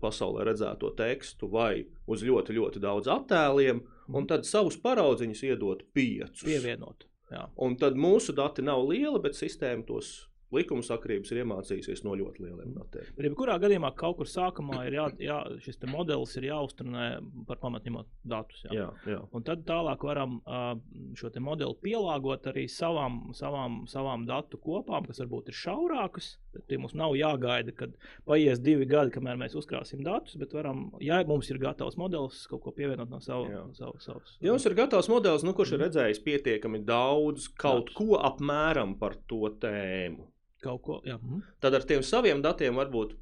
pasaulē 0.00 0.46
redzēto 0.48 0.90
tekstu 0.96 1.50
vai 1.52 1.84
uz 2.08 2.22
ļoti, 2.24 2.56
ļoti 2.56 2.80
daudz 2.80 3.10
attēliem, 3.12 3.82
un 4.16 4.28
tad 4.30 4.48
savus 4.48 4.78
paraudziņus 4.80 5.42
iedot 5.50 5.84
piecus. 5.94 6.46
Pievienot. 6.46 7.04
Jā. 7.30 7.44
Un 7.62 7.74
tad 7.78 7.98
mūsu 7.98 8.32
dati 8.36 8.64
nav 8.64 8.86
lieli, 8.88 9.20
bet 9.22 9.36
sistēma 9.36 9.84
tos 9.86 10.28
likuma 10.54 10.84
sakrības 10.86 11.32
ir 11.32 11.42
iemācījusies 11.42 12.04
no 12.06 12.14
ļoti 12.18 12.44
lieliem 12.44 12.74
datiem. 12.76 13.08
Bet, 13.16 13.26
jebkurā 13.28 13.56
gadījumā, 13.62 13.90
kaut 13.98 14.20
kur 14.20 14.30
sākumā 14.30 14.84
ir 14.86 14.98
jā, 14.98 15.06
jā, 15.22 15.38
šis 15.64 15.80
modelis 15.90 16.36
ir 16.38 16.48
jāuzturnē 16.50 17.06
par 17.48 17.60
pamatņemot 17.62 18.10
datus. 18.26 18.62
Jā. 18.68 18.76
Jā, 18.76 18.88
jā. 19.10 19.20
Un 19.34 19.46
tad 19.46 19.64
tālāk 19.68 20.06
varam 20.06 20.38
šo 21.18 21.32
modeli 21.42 21.78
pielāgot 21.82 22.46
arī 22.52 22.66
savām, 22.70 23.32
savām, 23.36 23.84
savām 23.90 24.26
datu 24.28 24.60
kopām, 24.62 25.08
kas 25.08 25.20
varbūt 25.24 25.50
ir 25.50 25.58
šaurākas. 25.58 26.36
Tad 26.56 26.72
mums 26.80 26.94
nav 26.96 27.12
jāgaida, 27.18 27.74
kad 27.76 27.92
paies 28.28 28.62
divi 28.64 28.86
gadi, 28.88 29.12
kamēr 29.12 29.36
mēs 29.40 29.56
uzkrāsim 29.58 30.00
datus, 30.06 30.38
bet 30.40 30.54
varam, 30.56 30.86
ja 31.04 31.18
mums 31.28 31.50
ir 31.52 31.60
gatavs 31.60 31.98
modelis, 32.00 32.46
kaut 32.48 32.62
ko 32.64 32.72
pievienot 32.76 33.10
no 33.12 33.20
sava, 33.20 33.66
savu, 33.76 33.98
savas. 34.00 34.38
Ja 34.40 34.54
mums 34.54 34.64
ir 34.68 34.76
gatavs 34.78 35.10
modelis, 35.12 35.44
nu, 35.44 35.52
kurš 35.56 35.74
ir 35.76 35.84
redzējis 35.84 36.22
pietiekami 36.24 36.80
daudz 36.86 37.50
kaut 37.60 37.92
ko 37.96 38.16
apmēram 38.24 38.96
par 39.00 39.18
to 39.28 39.50
tēmu, 39.60 40.30
kaut 40.66 40.82
ko. 40.82 40.98
Jā. 41.06 41.16
Mhm. 41.20 41.44
Tad 41.62 41.78
ar 41.78 41.86
tiem 41.88 42.04
saviem 42.06 42.42
datiem 42.44 42.76
varbūt. 42.78 43.16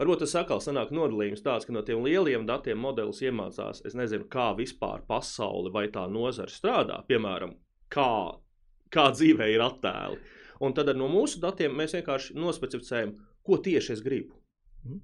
Varbūt 0.00 0.22
tas 0.22 0.34
atkal 0.40 0.62
sanāk 0.64 0.94
nodalījums 0.96 1.42
tāds, 1.44 1.66
ka 1.68 1.74
no 1.76 1.82
tiem 1.84 2.00
lieliem 2.06 2.46
datiem 2.48 2.78
modelis 2.80 3.20
iemācās, 3.20 3.82
es 3.84 3.96
nezinu, 3.98 4.24
kā 4.32 4.46
vispār 4.56 5.02
pasaule 5.06 5.72
vai 5.74 5.88
tā 5.92 6.06
nozara 6.08 6.48
strādā, 6.48 7.02
piemēram, 7.10 7.52
kā, 7.92 8.38
kā 8.88 9.10
dzīvē 9.12 9.50
ir 9.52 9.60
attēli. 9.60 10.16
Un 10.64 10.72
tad 10.76 10.88
no 10.96 11.08
mūsu 11.12 11.40
datiem 11.40 11.76
mēs 11.76 11.92
vienkārši 11.98 12.36
nospecificējam, 12.36 13.12
ko 13.44 13.60
tieši 13.60 13.92
es 13.92 14.00
gribu. 14.04 14.40
Mhm. 14.86 15.02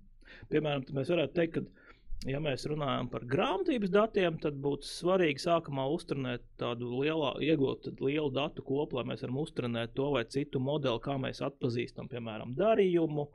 Piemēram, 0.52 0.88
mēs 0.96 1.12
varētu 1.12 1.36
teikt, 1.36 1.58
ka 1.58 1.85
ja 2.24 2.40
mēs 2.42 2.64
runājam 2.70 3.10
par 3.12 3.26
grāmatības 3.28 3.92
datiem, 3.92 4.38
tad 4.42 4.56
būtu 4.62 4.88
svarīgi 4.88 5.42
sākumā 5.42 5.84
uzturnēt 5.92 6.44
tādu 6.60 6.88
lielu, 7.02 7.34
iegūt 7.44 7.90
lielu 8.00 8.30
datu 8.34 8.64
kopu, 8.66 8.98
lai 8.98 9.06
mēs 9.12 9.24
varam 9.26 9.42
uzturnēt 9.42 9.94
to 9.98 10.10
vai 10.14 10.24
citu 10.32 10.62
modeli, 10.62 11.02
kā 11.04 11.18
mēs 11.20 11.42
atpazīstam, 11.44 12.08
piemēram, 12.12 12.54
darījumu. 12.58 13.28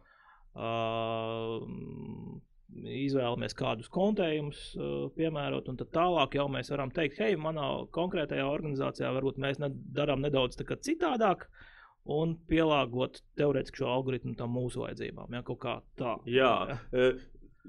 Uh, 0.52 1.62
izvēlamies 2.72 3.54
kādus 3.56 3.88
kontējumus, 3.92 4.60
uh, 4.76 5.06
piemērot, 5.16 5.70
un 5.72 5.78
tad 5.80 5.92
tālāk 5.96 6.36
jau 6.40 6.48
mēs 6.52 6.72
varam 6.74 6.92
teikt, 6.96 7.22
hei, 7.24 7.38
manā 7.40 7.68
konkrētajā 7.96 8.48
organizācijā 8.48 9.12
varbūt 9.16 9.40
mēs 9.44 9.62
ne, 9.64 9.72
darām 9.96 10.24
nedaudz 10.24 10.60
citādāk, 10.60 11.48
un 12.12 12.34
pielāgot 12.50 13.22
teorētiski 13.38 13.84
šo 13.84 13.92
algoritmu 13.94 14.34
tam 14.40 14.56
mūsu 14.58 14.84
vajadzībām. 14.84 15.36
Ja, 15.38 15.44
kā 15.46 15.76
tā. 16.00 16.16
Jā. 16.26 16.54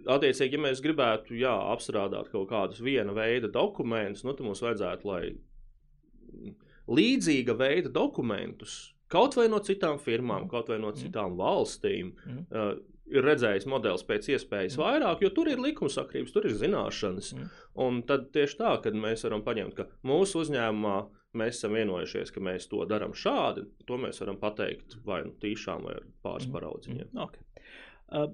Attiecīgi, 0.08 0.56
ja 0.56 0.62
mēs 0.64 0.80
gribētu 0.82 1.36
jā, 1.36 1.52
apstrādāt 1.72 2.30
kaut 2.32 2.48
kādus 2.50 2.80
viena 2.82 3.12
veida 3.14 3.50
dokumentus, 3.52 4.24
nu, 4.26 4.32
tad 4.34 4.46
mums 4.46 4.62
vajadzētu, 4.64 5.08
lai 5.08 6.54
līdzīga 6.90 7.54
veida 7.58 7.92
dokumentus, 7.92 8.94
kaut 9.12 9.36
vai 9.38 9.46
no 9.52 9.60
citām 9.62 10.00
firmām, 10.02 10.48
kaut 10.50 10.72
vai 10.72 10.80
no 10.82 10.90
mm. 10.90 10.98
citām 11.04 11.36
valstīm, 11.38 12.14
mm. 12.16 12.44
uh, 12.50 12.72
ir 13.12 13.26
redzējis 13.26 13.68
modelis 13.68 14.04
pēc 14.08 14.30
iespējas 14.34 14.78
mm. 14.78 14.82
vairāk, 14.82 15.24
jo 15.24 15.32
tur 15.36 15.50
ir 15.52 15.62
likumsakrības, 15.62 16.34
tur 16.34 16.48
ir 16.48 16.56
zināšanas. 16.58 17.32
Mm. 17.36 17.50
Un 17.84 18.00
tad 18.08 18.30
tieši 18.34 18.58
tā, 18.62 18.76
kad 18.84 18.96
mēs 18.98 19.26
varam 19.28 19.44
paņemt, 19.46 19.76
ka 19.76 19.88
mūsu 20.08 20.42
uzņēmumā 20.46 20.96
mēs 21.38 21.60
esam 21.60 21.76
vienojušies, 21.76 22.32
ka 22.32 22.42
mēs 22.44 22.68
to 22.72 22.84
darām 22.88 23.14
šādi, 23.16 23.66
to 23.88 24.00
mēs 24.00 24.20
varam 24.24 24.40
pateikt 24.40 24.98
vai 25.06 25.22
nu 25.28 25.36
tīšām, 25.42 25.86
vai 25.88 26.00
pāris 26.24 26.48
mm. 26.48 26.56
paraudziņiem. 26.56 27.12
Mm. 27.12 27.28
Okay. 27.28 27.68
Uh, 28.12 28.32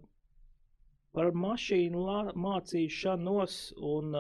par 1.17 1.33
mašīnu 1.33 2.05
mācīšanos 2.39 3.59
un, 3.91 4.15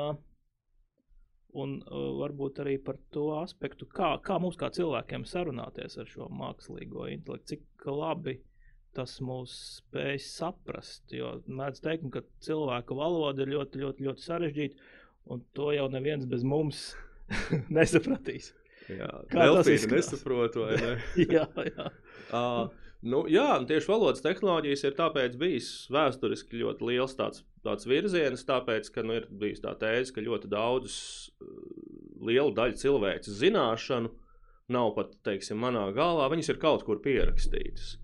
un 1.62 1.74
varbūt 2.20 2.60
arī 2.64 2.76
par 2.82 2.98
to 3.14 3.30
aspektu, 3.38 3.88
kā, 3.92 4.14
kā 4.24 4.38
mums 4.42 4.58
kā 4.60 4.70
cilvēkiem 4.74 5.26
sarunāties 5.28 5.98
ar 6.00 6.10
šo 6.10 6.28
mākslīgo 6.32 7.08
intelektu, 7.12 7.56
cik 7.56 7.90
labi 7.92 8.38
tas 8.96 9.18
mūs 9.22 9.54
spēj 9.78 10.18
saprast. 10.24 11.04
Jo 11.14 11.36
mēdz 11.46 11.82
teikt, 11.84 12.08
ka 12.14 12.24
cilvēka 12.44 12.96
valoda 12.98 13.44
ir 13.44 13.52
ļoti, 13.54 13.82
ļoti, 13.84 14.06
ļoti 14.08 14.24
sarežģīta, 14.24 14.88
un 15.34 15.44
to 15.54 15.70
jau 15.76 15.86
neviens 15.92 16.26
bez 16.28 16.46
mums 16.46 16.88
nesapratīs. 17.78 18.52
Jā, 18.88 19.08
Kā 19.28 19.46
tas 19.52 19.68
ir? 19.68 19.84
Nesaprotu, 19.92 20.64
vai 20.64 20.78
ne? 20.80 20.92
jā, 21.36 21.46
jā. 21.68 21.90
Uh, 22.28 22.68
Nu, 23.06 23.22
jā, 23.30 23.46
tieši 23.62 23.92
valodas 23.92 24.24
tehnoloģijas 24.24 24.80
ir 24.88 24.94
tāpēc 24.98 25.36
bijis 25.38 25.68
vēsturiski 25.94 26.58
ļoti 26.64 26.88
liels 26.88 27.14
tāds, 27.18 27.44
tāds 27.62 27.86
virziens, 27.86 28.42
tāpēc, 28.48 28.90
ka 28.90 29.04
nu, 29.06 29.20
ir 29.20 29.28
bijis 29.30 29.62
tā 29.62 29.76
tēze, 29.78 30.10
ka 30.16 30.24
ļoti 30.24 30.50
daudz 30.50 30.96
liela 32.26 32.50
daļa 32.56 32.80
cilvēku 32.80 33.36
zināšanu 33.38 34.10
nav 34.74 34.90
pat, 34.96 35.14
teiksim, 35.24 35.60
manā 35.62 35.86
galvā, 35.96 36.26
viņas 36.32 36.50
ir 36.52 36.60
kaut 36.60 36.82
kur 36.88 36.98
pierakstītas. 37.04 37.94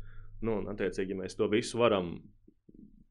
Nu, 0.44 0.60
un, 0.60 0.70
attiecīgi, 0.70 1.12
ja 1.12 1.20
mēs 1.24 1.34
to 1.38 1.48
visu 1.50 1.80
varam, 1.80 2.14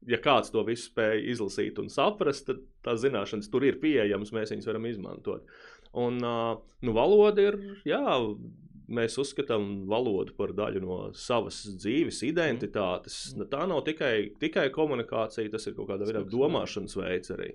ja 0.08 0.18
kāds 0.24 0.52
to 0.54 0.64
visu 0.66 0.88
spēj 0.88 1.20
izlasīt 1.34 1.78
un 1.82 1.92
saprast, 1.92 2.48
tad 2.48 2.64
tās 2.86 3.02
zināšanas 3.04 3.50
tur 3.52 3.66
ir 3.68 3.78
pieejamas, 3.82 4.32
mēs 4.34 4.54
viņus 4.54 4.70
varam 4.72 4.88
izmantot. 4.88 5.54
Un, 5.94 6.16
uh, 6.24 6.56
nu, 6.82 6.96
valoda 6.96 7.44
ir, 7.44 7.60
jā, 7.86 8.02
mēs 8.88 9.16
uzskatām 9.20 9.84
valodu 9.88 10.34
par 10.36 10.52
daļu 10.56 10.82
no 10.84 10.98
savas 11.16 11.62
dzīves, 11.80 12.22
identitātes. 12.26 13.34
Mm. 13.34 13.48
Tā 13.52 13.64
nav 13.70 13.84
tikai, 13.86 14.14
tikai 14.40 14.68
komunikācija, 14.74 15.52
tas 15.52 15.66
ir 15.68 15.76
kaut 15.78 15.88
kāda 15.92 16.08
veida 16.08 16.24
domāšanas 16.28 16.96
veids 17.00 17.32
arī. 17.34 17.50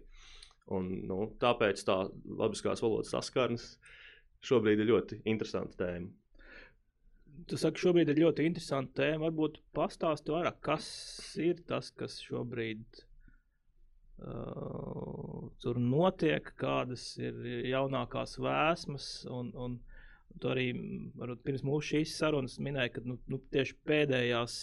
Un, 0.73 0.89
nu, 1.09 1.23
tāpēc 1.41 1.81
tā 1.85 1.97
labiskās 2.39 2.83
valodas 2.85 3.13
saskarnes 3.13 3.71
šobrīd 4.45 4.79
ir 4.83 4.91
ļoti 4.91 5.21
interesanta 5.29 5.83
tēma. 5.83 6.09
Tu 7.49 7.57
saki, 7.57 7.81
šobrīd 7.81 8.11
ir 8.11 8.19
ļoti 8.19 8.45
interesanta 8.49 9.01
tēma. 9.01 9.29
Varbūt 9.29 9.61
pastāsti 9.75 10.33
vairāk, 10.33 10.57
kas 10.65 10.87
ir 11.39 11.61
tas, 11.67 11.89
kas 11.95 12.19
šobrīd 12.25 12.83
uh, 14.19 15.47
tur 15.63 15.79
notiek, 15.81 16.51
kādas 16.59 17.13
ir 17.21 17.39
jaunākās 17.71 18.37
vēsmas 18.43 19.07
un, 19.31 19.53
un 19.55 19.79
Tu 20.39 20.49
arī 20.51 20.67
varbūt, 21.19 21.41
pirms 21.43 21.63
mūsu 21.67 22.03
sarunas 22.07 22.59
minēji, 22.61 22.93
ka 22.95 23.01
nu, 23.05 23.17
nu, 23.27 23.39
tieši 23.53 23.75
pēdējās 23.89 24.53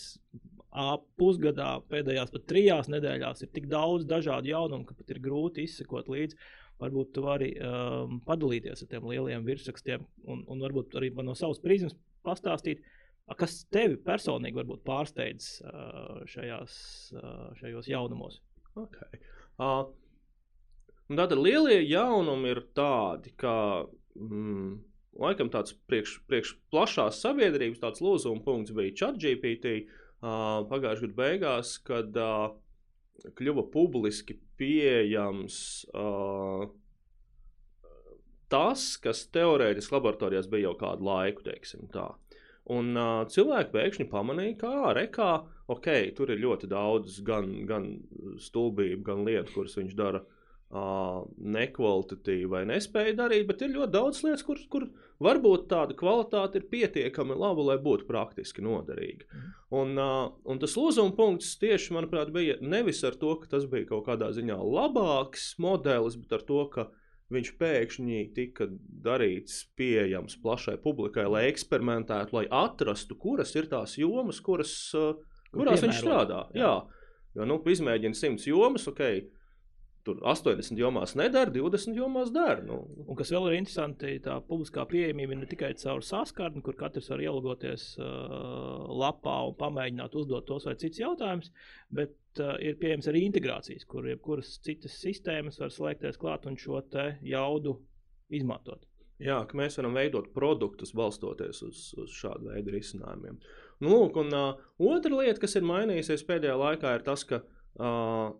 pusgadā, 1.16 1.70
pēdējās 1.90 2.32
pat 2.34 2.46
trijās 2.50 2.90
nedēļās 2.92 3.42
ir 3.44 3.50
tik 3.54 3.68
daudz 3.72 4.04
dažādu 4.08 4.52
jaunumu, 4.52 4.84
ka 4.88 4.96
pat 4.96 5.12
ir 5.12 5.20
grūti 5.24 5.64
izsekot 5.64 6.10
līdzi. 6.12 6.38
Varbūt 6.80 7.14
tu 7.16 7.22
vari 7.24 7.54
um, 7.56 8.18
padalīties 8.26 8.84
ar 8.84 8.90
tiem 8.90 9.06
lieliem 9.08 9.46
virsrakstiem 9.46 10.02
un, 10.28 10.42
un 10.44 10.60
varbūt 10.60 10.98
arī 11.00 11.08
no 11.24 11.32
savas 11.32 11.62
prizmas 11.64 11.96
pastāstīt, 12.26 12.82
kas 13.40 13.62
tevi 13.72 13.96
personīgi 14.04 14.60
varbūt 14.60 14.84
pārsteidz 14.84 15.48
uh, 15.64 16.18
šajās, 16.28 16.74
uh, 17.16 17.46
šajos 17.56 17.88
jaunumos. 17.88 18.42
Okay. 18.76 19.22
Uh, 19.56 19.88
Tātad 21.06 21.38
lielie 21.38 21.84
jaunumi 21.86 22.50
ir 22.50 22.60
tādi, 22.74 23.30
ka 23.38 23.86
mm, 24.18 24.70
laikam 25.20 25.50
tāds 25.52 25.74
priekš, 25.88 26.18
priekš 26.30 26.54
plašās 26.72 27.20
sabiedrības 27.24 27.82
tāds 27.82 28.02
lūzuma 28.04 28.42
punkts 28.44 28.74
bija 28.76 28.94
ChatGPT 29.00 29.74
uh, 29.82 30.64
pagājušā 30.70 31.06
gada 31.06 31.18
beigās, 31.20 31.76
kad 31.86 32.18
uh, 32.20 32.50
kļuva 33.38 33.66
publiski 33.72 34.38
pieejams 34.60 35.58
uh, 35.92 36.68
tas, 38.52 38.86
kas 39.02 39.26
teorētiski 39.34 39.96
laboratorijās 39.96 40.48
bija 40.52 40.68
jau 40.68 40.76
kādu 40.84 41.08
laiku, 41.08 41.44
teiksim 41.48 41.88
tā. 41.92 42.10
Un 42.72 42.94
uh, 42.98 43.24
cilvēki 43.30 43.72
pēkšņi 43.74 44.08
pamanīja, 44.10 44.56
ka, 44.62 44.72
rekā, 44.96 45.32
ok, 45.70 45.90
tur 46.18 46.32
ir 46.34 46.42
ļoti 46.42 46.70
daudz 46.70 47.20
gan, 47.26 47.52
gan 47.68 47.92
stulbību, 48.42 49.04
gan 49.06 49.22
lietu, 49.26 49.54
kuras 49.54 49.76
viņš 49.78 49.94
dara 49.98 50.22
uh, 50.22 50.35
nekvalitatīvi 50.66 52.48
vai 52.50 52.64
nespēja 52.66 53.14
darīt, 53.20 53.46
bet 53.46 53.62
ir 53.62 53.70
ļoti 53.76 53.92
daudz 53.92 54.22
lietas, 54.24 54.42
kur, 54.42 54.58
kur 54.68 54.88
varbūt 55.22 55.68
tāda 55.70 55.94
kvalitāte 55.94 56.58
ir 56.58 56.66
pietiekami 56.72 57.36
laba, 57.38 57.62
lai 57.70 57.76
būtu 57.78 58.08
praktiski 58.08 58.64
noderīga. 58.66 59.28
Mm. 59.30 59.52
Un, 59.78 60.02
un 60.42 60.60
tas 60.62 60.74
lūzuma 60.76 61.14
punkts 61.16 61.54
tieši, 61.62 61.94
manuprāt, 61.94 62.32
bija 62.34 62.58
nevis 62.60 63.04
ar 63.06 63.14
to, 63.14 63.36
ka 63.40 63.50
tas 63.54 63.68
bija 63.70 63.86
kaut 63.92 64.08
kādā 64.08 64.32
ziņā 64.34 64.58
labāks 64.58 65.54
modelis, 65.62 66.18
bet 66.18 66.34
ar 66.34 66.42
to, 66.50 66.64
ka 66.74 66.88
viņš 67.32 67.52
pēkšņi 67.62 68.20
tika 68.34 68.68
darīts 69.06 69.64
pieejams 69.78 70.36
plašai 70.42 70.76
publikai, 70.82 71.28
lai 71.30 71.46
eksperimentētu, 71.52 72.36
lai 72.36 72.44
atrastu, 72.50 73.16
kuras 73.18 73.54
ir 73.54 73.70
tās 73.70 73.96
jomas, 73.98 74.42
kuras, 74.42 74.74
uh, 74.98 75.14
kurās 75.54 75.80
Piemērot. 75.80 75.86
viņš 75.86 76.02
strādā. 76.02 76.44
Jā. 76.54 76.66
Jā. 76.66 76.76
Jo, 77.36 77.44
nu, 77.44 77.58
izmēģina 77.68 78.16
simts 78.16 78.46
jomas, 78.48 78.86
ok, 78.88 79.02
tur 80.06 80.20
80 80.22 80.78
jomās 80.78 81.14
nedara, 81.18 81.50
20 81.52 81.98
jomās 81.98 82.30
dara. 82.34 82.62
Nu. 82.64 82.78
Un 83.06 83.18
kas 83.18 83.32
vēl 83.34 83.50
ir 83.50 83.58
interesanti, 83.58 84.14
tā 84.24 84.38
publiskā 84.46 84.86
pieejamība 84.90 85.34
ir 85.34 85.40
ne 85.42 85.50
tikai 85.50 85.72
caur 85.82 86.04
saskarni, 86.06 86.62
kur 86.64 86.78
katrs 86.78 87.10
var 87.12 87.24
ielogoties 87.24 87.88
uh, 87.98 88.86
lapā 89.02 89.36
un 89.50 89.56
pamēģināt 89.58 90.16
uzdot 90.20 90.46
tos 90.48 90.68
vai 90.68 90.76
citus 90.80 91.02
jautājumus, 91.02 91.52
bet 91.98 92.42
uh, 92.42 92.54
ir 92.62 92.78
pieejams 92.80 93.10
arī 93.10 93.26
integrācijas, 93.26 93.86
kur 93.90 94.06
jebkuras 94.06 94.56
citas 94.66 94.98
sistēmas 95.02 95.60
var 95.62 95.74
slēgties 95.74 96.20
klāt 96.22 96.46
un 96.46 96.58
šo 96.60 96.82
jaudu 97.26 97.80
izmantot. 98.30 98.86
Jā, 99.22 99.38
ka 99.48 99.56
mēs 99.56 99.78
varam 99.80 99.94
veidot 99.96 100.28
produktus 100.34 100.92
balstoties 100.96 101.62
uz, 101.64 101.84
uz 101.96 102.12
šādu 102.12 102.50
veidu 102.50 102.74
risinājumiem. 102.74 103.38
Nu, 103.80 103.92
lūk, 103.92 104.18
un, 104.20 104.32
uh, 104.36 104.66
otra 104.92 105.22
lieta, 105.22 105.40
kas 105.42 105.56
ir 105.56 105.64
mainījusies 105.68 106.24
pēdējā 106.28 106.56
laikā, 106.60 106.98
ir 106.98 107.04
tas, 107.06 107.24
ka 107.28 107.40
uh, 107.40 108.34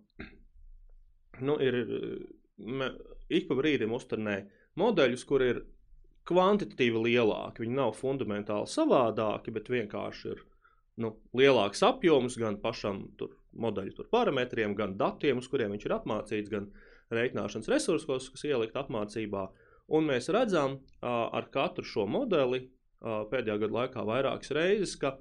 nu, 1.44 1.56
ir, 1.62 1.80
ik 3.28 3.48
pa 3.48 3.56
brīdim 3.58 3.94
uzturnē 3.96 4.36
modeļus, 4.80 5.24
kur 5.28 5.44
ir 5.44 5.62
kvantitatīvi 6.26 7.02
lielāki. 7.06 7.64
Viņi 7.64 7.78
nav 7.78 7.94
fundamentāli 7.98 8.70
savādāki, 8.70 9.54
bet 9.54 9.70
vienkārši 9.72 10.30
ir 10.32 10.42
nu, 11.02 11.12
lielāks 11.36 11.84
apjoms 11.86 12.38
gan 12.40 12.58
pašam 12.62 13.04
tur, 13.20 13.36
modeļu 13.56 13.94
tur 13.98 14.10
parametriem, 14.12 14.74
gan 14.78 14.96
datiem, 14.98 15.40
uz 15.42 15.48
kuriem 15.52 15.74
viņš 15.76 15.86
ir 15.86 15.96
apmācīts, 15.98 16.52
gan 16.52 16.70
reiķināšanas 17.14 17.70
resursos, 17.70 18.30
kas 18.34 18.46
ielikt 18.48 18.78
apmācībā. 18.78 19.46
Un 19.94 20.08
mēs 20.08 20.26
redzam 20.34 20.80
ar 21.06 21.46
katru 21.54 21.86
šo 21.86 22.08
modeli 22.10 22.64
pēdējā 23.02 23.60
gada 23.62 23.76
laikā 23.76 24.02
vairākas 24.08 24.50
reizes, 24.56 24.96
ka 24.98 25.14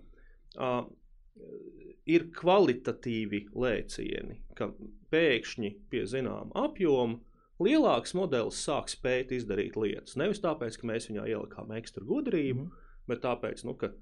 ir 2.10 2.28
kvalitatīvi 2.38 3.48
lēcieni, 3.58 4.40
ka 4.58 4.70
pēkšņi 5.14 5.72
pie 5.92 6.04
zināma 6.10 6.54
apjoma 6.68 7.20
lielāks 7.64 8.16
modelis 8.18 8.62
sāk 8.66 8.92
spēt 8.92 9.32
izdarīt 9.36 9.78
lietas. 9.80 10.18
Nevis 10.20 10.44
tāpēc, 10.44 10.80
ka 10.80 10.90
mēs 10.90 11.10
viņā 11.10 11.28
ielikām 11.32 11.72
ekstra 11.78 12.04
gudrību, 12.06 12.66
mm. 12.66 12.90
bet 13.10 13.24
tāpēc, 13.26 13.64
nu, 13.68 13.78
ka 13.80 13.94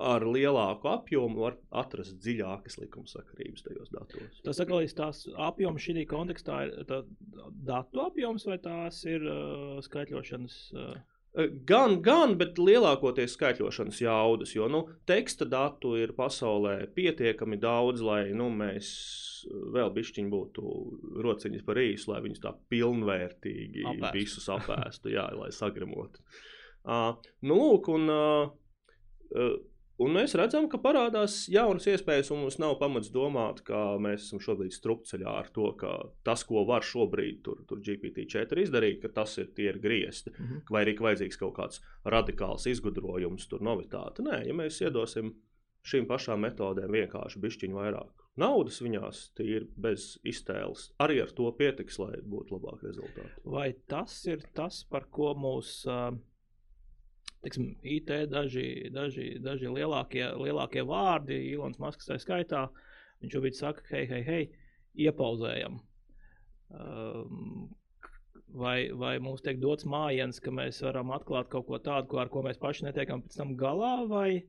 ar 0.00 0.24
lielāku 0.24 0.88
apjomu 0.90 1.44
var 1.44 1.56
atrast 1.82 2.18
dziļākas 2.22 2.78
likumsakarības 2.80 3.64
tajos 3.66 3.92
datos. 3.92 4.40
Tas 4.46 4.60
atkal 4.62 4.84
ir 4.84 4.92
tās 4.96 5.24
apjoms 5.48 5.84
šī 5.84 6.06
kontekstā, 6.08 6.62
ir 6.68 6.92
datu 7.66 8.04
apjoms 8.06 8.46
vai 8.48 8.58
tās 8.62 9.02
ir 9.08 9.26
uh, 9.26 9.80
skaitļošanas. 9.86 10.60
Uh... 10.74 10.92
Gan, 11.30 12.00
gan, 12.02 12.32
bet 12.40 12.58
lielākoties 12.58 13.36
skaitļošanas 13.36 14.00
jaudas, 14.02 14.54
jo 14.56 14.66
nu, 14.66 14.80
teksta 15.06 15.46
datu 15.46 15.92
ir 15.94 16.10
pasaulē 16.16 16.88
pietiekami 16.96 17.58
daudz, 17.62 18.02
lai 18.02 18.32
nu, 18.34 18.48
mēs 18.50 18.88
vēl 19.46 19.92
bišķiņi 19.94 20.32
būtu 20.32 20.72
rociņas 21.22 21.62
par 21.68 21.78
īsu, 21.84 22.10
lai 22.10 22.18
viņus 22.24 22.42
tā 22.42 22.50
pilnvērtīgi 22.72 23.86
Apēst. 23.92 24.16
visus 24.18 24.50
apēstu, 24.50 25.14
jā, 25.14 25.28
lai 25.38 25.52
sagremotu. 25.54 26.24
Uh, 26.80 27.14
nu, 27.46 27.60
lūk, 27.60 27.92
un 27.94 28.10
uh, 28.10 28.50
uh, 29.30 29.54
Un 30.00 30.14
mēs 30.16 30.32
redzam, 30.38 30.64
ka 30.72 30.78
parādās 30.80 31.42
jaunas 31.52 31.84
iespējas, 31.90 32.30
un 32.32 32.40
mums 32.44 32.56
nav 32.62 32.78
pamats 32.80 33.10
domāt, 33.12 33.60
ka 33.66 33.98
mēs 34.00 34.24
esam 34.24 34.40
šobrīd 34.40 34.72
strupceļā 34.72 35.34
ar 35.42 35.50
to, 35.52 35.66
ka 35.80 35.90
tas, 36.24 36.44
ko 36.48 36.62
var 36.68 36.86
šobrīd 36.86 37.42
tur, 37.44 37.60
tur 37.68 37.82
GPT-4 37.84 38.64
izdarīt, 38.64 39.02
ka 39.02 39.10
tas 39.20 39.36
ir 39.42 39.50
tie 39.56 39.68
ir 39.74 39.80
griezti, 39.82 40.32
mm 40.32 40.46
-hmm. 40.46 40.62
vai 40.72 40.84
arī 40.84 40.96
ka 40.96 41.04
vajadzīgs 41.04 41.40
kaut 41.42 41.54
kāds 41.58 41.82
radikāls 42.04 42.64
izgudrojums, 42.72 43.46
tur 43.48 43.60
novitāte. 43.60 44.24
Nē, 44.24 44.46
ja 44.46 44.56
mēs 44.56 44.80
iedosim 44.80 45.34
šīm 45.84 46.08
pašām 46.08 46.40
metodēm 46.48 46.96
vienkārši 46.96 47.40
bišķiņu 47.44 47.76
vairāk 47.76 48.16
naudas 48.40 48.80
viņās, 48.80 49.20
tīri 49.36 49.68
bez 49.76 50.16
iztēles, 50.24 50.94
arī 50.98 51.20
ar 51.20 51.32
to 51.36 51.50
pietiks, 51.52 51.98
lai 51.98 52.22
būtu 52.24 52.56
labāk 52.56 52.82
rezultāti. 52.82 53.36
Vai 53.44 53.74
tas 53.86 54.26
ir 54.26 54.40
tas, 54.54 54.84
par 54.84 55.10
ko 55.10 55.34
mūs. 55.34 55.84
Uh 55.84 56.16
teiksim, 57.44 57.72
IT 57.82 58.12
daži, 58.30 58.90
daži, 58.92 59.26
daži 59.42 59.72
lielākie, 59.72 60.24
lielākie 60.36 60.84
vārdi, 60.86 61.38
Ilons 61.54 61.80
Masks 61.82 62.08
tā 62.08 62.18
skaitā, 62.20 62.66
viņš 63.22 63.36
šobrīd 63.36 63.58
saka, 63.58 63.84
hei, 63.92 64.06
hei, 64.10 64.22
hei, 64.26 64.42
iepauzējam. 65.06 65.80
Um, 66.70 67.68
vai, 68.54 68.90
vai 68.92 69.16
mums 69.22 69.42
tiek 69.44 69.60
dots 69.62 69.86
mājiens, 69.88 70.40
ka 70.42 70.52
mēs 70.54 70.82
varam 70.84 71.12
atklāt 71.14 71.50
kaut 71.52 71.68
ko 71.68 71.80
tādu, 71.82 72.20
ar 72.20 72.30
ko 72.32 72.44
mēs 72.46 72.60
paši 72.60 72.88
netiekam 72.88 73.24
pēc 73.24 73.38
tam 73.40 73.54
galā, 73.58 73.94
vai, 74.10 74.42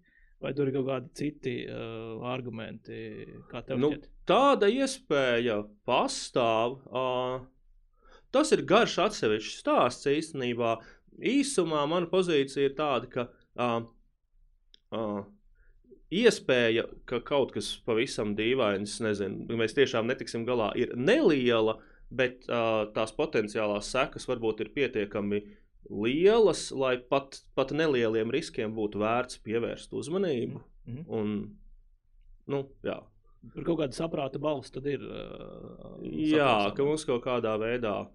vai 0.43 0.53
tur 0.57 0.69
ir 0.69 0.77
kaut 0.79 0.89
kādi 0.89 1.13
citi 1.17 1.55
uh, 1.67 2.21
argumenti, 2.31 3.01
nu, 3.77 3.93
šķiet? 3.93 4.09
Tāda 4.29 4.69
iespēja 4.71 5.61
pastāv. 5.87 6.81
Uh, 6.91 7.47
tas 8.35 8.51
ir 8.55 8.65
garš 8.67 8.97
atsevišķs 9.07 9.61
stāsts 9.63 10.09
īstenībā 10.11 10.77
īsumā 11.19 11.83
mana 11.89 12.09
pozīcija 12.11 12.69
ir 12.69 12.75
tāda, 12.77 13.09
ka 13.11 13.27
uh, 13.59 13.83
uh, 14.95 15.21
iespēja, 16.11 16.85
ka 17.07 17.21
kaut 17.25 17.53
kas 17.55 17.71
pavisam 17.85 18.35
dīvains, 18.37 18.99
nezinu, 19.03 19.47
mēs 19.59 19.75
tiešām 19.77 20.09
netiksim 20.11 20.45
galā, 20.47 20.71
ir 20.79 20.93
neliela, 20.97 21.77
bet 22.11 22.43
uh, 22.49 22.87
tās 22.95 23.13
potenciālās 23.15 23.91
sekas 23.93 24.27
varbūt 24.27 24.65
ir 24.65 24.73
pietiekami 24.75 25.41
lielas, 25.91 26.69
lai 26.75 26.97
pat, 26.99 27.41
pat 27.55 27.71
nelieliem 27.75 28.31
riskiem 28.31 28.75
būtu 28.75 29.01
vērts 29.01 29.39
pievērst 29.45 29.95
uzmanību. 29.97 30.61
Mm 30.85 30.97
-hmm. 30.97 31.05
Un, 31.07 31.57
nu, 32.47 32.65
jā. 32.83 32.99
Tur 33.53 33.65
kaut 33.65 33.79
kāda 33.79 33.95
saprāta 33.97 34.39
balss 34.39 34.71
tad 34.71 34.85
ir. 34.85 35.01
Uh, 35.01 35.97
jā, 36.03 36.73
ka 36.75 36.83
mums 36.83 37.05
kaut 37.05 37.23
kādā 37.25 37.55
veidā 37.57 38.09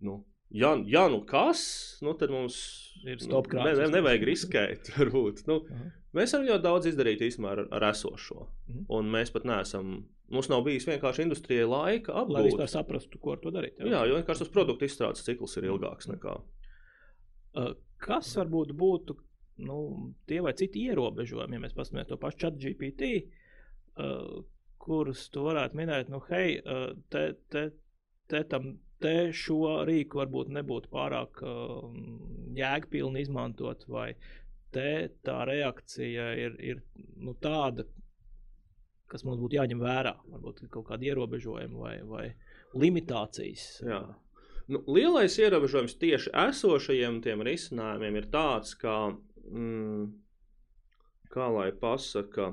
nu, 0.00 0.24
ja, 0.50 0.74
ja 0.86 1.06
nu 1.08 1.22
kas, 1.26 1.62
nu, 2.04 2.14
tad 2.18 2.32
mums 2.32 2.58
ir 3.06 3.20
stopkrāts. 3.22 3.66
Ne, 3.68 3.86
ne, 3.86 3.88
nevajag 3.98 4.26
riskēt. 4.28 4.90
Varbūt. 4.98 5.46
Nu, 5.50 5.60
-huh. 5.64 5.88
Mēs 6.16 6.32
varam 6.32 6.46
ļoti 6.48 6.64
daudz 6.64 6.86
izdarīt 6.88 7.20
īstenībā 7.22 7.50
ar, 7.52 7.66
ar 7.70 7.90
esošo. 7.90 8.46
-huh. 8.46 8.84
Un 8.88 9.10
mēs 9.12 9.32
pat 9.32 9.44
neesam. 9.44 10.08
Mums 10.28 10.48
nav 10.48 10.62
bijis 10.64 10.86
vienkārši 10.86 11.22
industrijai 11.22 11.68
laika 11.68 12.12
apgūt. 12.12 12.32
Lai 12.32 12.42
vispār 12.50 12.68
saprastu, 12.68 13.18
ko 13.18 13.32
ar 13.32 13.38
to 13.38 13.50
darīt. 13.50 13.78
Jā, 13.78 13.86
jā 13.86 14.06
jo 14.08 14.18
vienkārši 14.20 14.44
tas 14.44 14.52
produktu 14.52 14.84
izstrādes 14.84 15.24
cikls 15.24 15.56
ir 15.56 15.64
ilgāks 15.64 16.08
nekā. 16.08 16.34
Uh, 17.56 17.72
kas 17.96 18.36
varbūt 18.36 18.74
būtu 18.76 19.16
nu, 19.58 19.78
tie 20.26 20.40
vai 20.40 20.52
citi 20.54 20.84
ierobežojumi, 20.86 21.56
ja 21.56 21.62
mēs 21.62 21.74
paskatāmies 21.74 22.10
to 22.10 22.18
pašu 22.20 22.38
chat 22.38 22.58
GPT, 22.60 23.08
uh, 23.98 24.44
kurus 24.78 25.28
tu 25.34 25.42
varētu 25.42 25.76
minēt, 25.76 26.12
nu, 26.12 26.20
hei, 26.28 26.58
uh, 26.60 26.92
te, 27.10 27.32
te, 27.50 27.70
te 28.30 28.44
tam 28.44 28.76
te 29.02 29.14
šo 29.36 29.78
rīku 29.88 30.20
varbūt 30.20 30.50
nebūtu 30.56 30.90
pārāk 30.92 31.42
uh, 31.46 31.86
jēgpilni 32.58 33.22
izmantot, 33.24 33.84
vai 33.90 34.12
te 34.74 35.08
tā 35.24 35.40
reakcija 35.48 36.28
ir, 36.38 36.56
ir 36.60 36.82
nu, 37.16 37.34
tāda, 37.40 37.86
kas 39.08 39.24
mums 39.24 39.40
būtu 39.40 39.58
jāņem 39.58 39.82
vērā. 39.82 40.14
Varbūt 40.34 40.66
kaut 40.72 40.88
kādi 40.90 41.10
ierobežojumi 41.10 41.78
vai, 41.80 41.94
vai 42.08 42.26
limitācijas. 42.76 43.68
Jā. 43.86 44.02
Nu, 44.68 44.82
lielais 44.92 45.38
ierobežojums 45.40 45.96
tieši 46.00 46.34
esošajiem 46.36 47.22
tiem 47.24 47.44
risinājumiem 47.46 48.18
ir 48.20 48.26
tāds, 48.32 48.74
ka, 48.76 49.14
mm, 49.48 50.10
kā 51.32 51.46
lai 51.54 51.70
pasaka, 51.72 52.50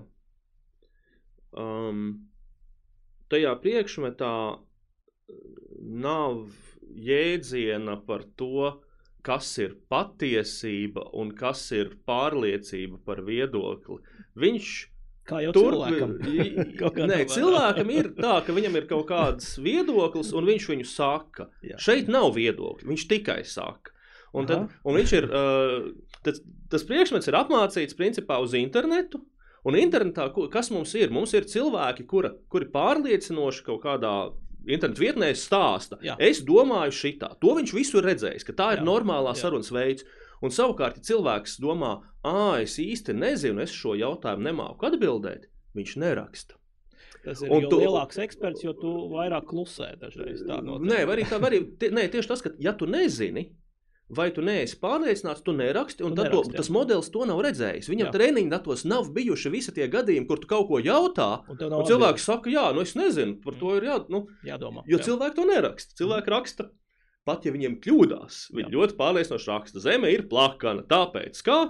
um, 1.59 2.05
tajā 3.31 3.51
priekšmetā 3.59 4.31
nav 5.85 6.45
jēdziena 6.95 7.99
par 8.07 8.25
to, 8.39 8.73
kas 9.25 9.49
ir 9.61 9.77
patiesība 9.89 11.07
un 11.17 11.31
kas 11.37 11.63
ir 11.75 11.95
pārliecība 12.07 12.99
par 13.05 13.23
viedokli. 13.25 14.01
Viņš 14.37 14.73
Kā 15.25 15.39
jau 15.41 15.55
tur, 15.55 15.73
cilvēkam. 15.73 16.11
nē, 17.09 17.19
cilvēkam 17.33 17.91
ir 17.95 18.11
tā, 18.13 18.35
ka 18.45 18.53
viņam 18.53 18.75
ir 18.77 18.85
kaut 18.89 19.07
kāds 19.09 19.55
viedoklis, 19.57 20.29
un 20.37 20.45
viņš 20.45 20.67
viņu 20.69 20.85
saka. 20.85 21.47
Jā. 21.65 21.79
Šeit 21.81 22.11
nav 22.13 22.35
viedokļa, 22.35 22.85
viņš 22.91 23.05
tikai 23.09 23.39
saka. 23.49 23.95
Un, 24.35 24.45
tad, 24.49 24.67
un 24.83 24.97
viņš 24.99 25.13
ir, 25.15 25.29
tas, 26.27 26.41
tas 26.69 26.83
priekšmets 26.85 27.31
ir 27.31 27.37
apmācīts 27.39 27.97
principā 27.97 28.37
uz 28.43 28.53
internetu. 28.59 29.23
Un 29.65 29.79
internetā, 29.79 30.27
kas 30.53 30.69
mums 30.69 30.91
ir? 30.93 31.09
Mums 31.13 31.33
ir 31.33 31.47
cilvēki, 31.49 32.05
kura, 32.05 32.35
kuri 32.53 32.67
pārliecinoši 32.69 33.63
kaut 33.65 33.81
kādā 33.87 34.13
internetu 34.67 35.03
vietnē 35.03 35.31
stāsta. 35.37 35.99
Jā. 36.05 36.17
Es 36.21 36.41
domāju, 36.45 36.93
šitā. 36.95 37.31
To 37.41 37.55
viņš 37.59 37.73
visu 37.75 37.99
ir 38.01 38.09
redzējis, 38.11 38.47
ka 38.47 38.57
tā 38.57 38.69
ir 38.75 38.83
jā. 38.83 38.87
normālā 38.87 39.35
jā. 39.35 39.45
sarunas 39.45 39.71
veids. 39.73 40.05
Un 40.43 40.51
savukārt, 40.51 40.99
ja 40.99 41.07
cilvēks 41.13 41.57
domā, 41.63 41.95
ah, 42.27 42.59
es 42.61 42.75
īsti 42.81 43.15
nezinu, 43.15 43.63
es 43.63 43.73
šo 43.73 43.95
jautājumu 43.97 44.49
nemāku 44.49 44.89
atbildēt, 44.89 45.47
viņš 45.77 45.95
neraksta. 46.03 46.59
Tas 47.25 47.41
ir 47.41 47.69
tu, 47.71 47.79
lielāks 47.81 48.19
eksperts, 48.21 48.61
jo 48.67 48.75
tu 48.77 48.91
vairāk 49.15 49.47
klusē 49.49 49.95
dažreiz. 49.97 50.43
Nē, 50.45 50.99
arī 51.09 51.25
tā, 51.25 51.39
arī, 51.47 51.63
tie, 51.81 51.89
nē, 51.95 52.05
tieši 52.13 52.29
tas, 52.29 52.43
ka 52.45 52.51
ja 52.61 52.75
tu 52.77 52.85
nezini, 52.89 53.47
vai 54.09 54.27
tu 54.33 54.43
neesi 54.45 54.77
pārliecināts, 54.81 55.43
tu 55.45 55.55
neraksti. 55.55 56.05
Un 56.05 56.15
tu 56.15 56.23
neraksti, 56.23 56.53
to, 56.53 56.59
tas 56.59 56.71
modelis 56.73 57.11
to 57.13 57.25
nav 57.29 57.41
redzējis. 57.45 57.89
Viņam 57.91 58.11
treniņa 58.13 58.53
datos 58.53 58.85
nav 58.85 59.09
bijuši 59.15 59.53
visi 59.53 59.73
tie 59.75 59.87
gadījumi, 59.91 60.27
kur 60.29 60.41
tu 60.41 60.49
kaut 60.51 60.67
ko 60.69 60.81
jautā. 60.83 61.29
Un, 61.51 61.61
un 61.67 61.85
cilvēks 61.89 62.27
saka, 62.29 62.51
jā, 62.53 62.67
nu 62.75 62.85
es 62.85 62.95
nezinu, 62.99 63.39
par 63.45 63.57
to 63.61 63.77
ir 63.79 63.89
jā, 63.89 63.99
nu, 64.13 64.25
jādomā. 64.45 64.85
Jo 64.89 65.01
jā. 65.01 65.07
cilvēki 65.09 65.39
to 65.39 65.47
neraksta. 65.49 65.97
Cilvēki 66.01 66.29
mm. 66.29 66.35
raksta. 66.37 66.69
Pat 67.25 67.47
ja 67.47 67.49
viņiem 67.55 67.79
kļūdās, 67.81 68.43
viņi 68.53 68.69
jā. 68.69 68.75
ļoti 68.75 68.95
pārliecinoši 68.99 69.49
raksta, 69.49 69.81
zeme 69.81 70.11
ir 70.13 70.27
plakana. 70.29 70.83
Tāpēc, 70.85 71.39
kā 71.41 71.63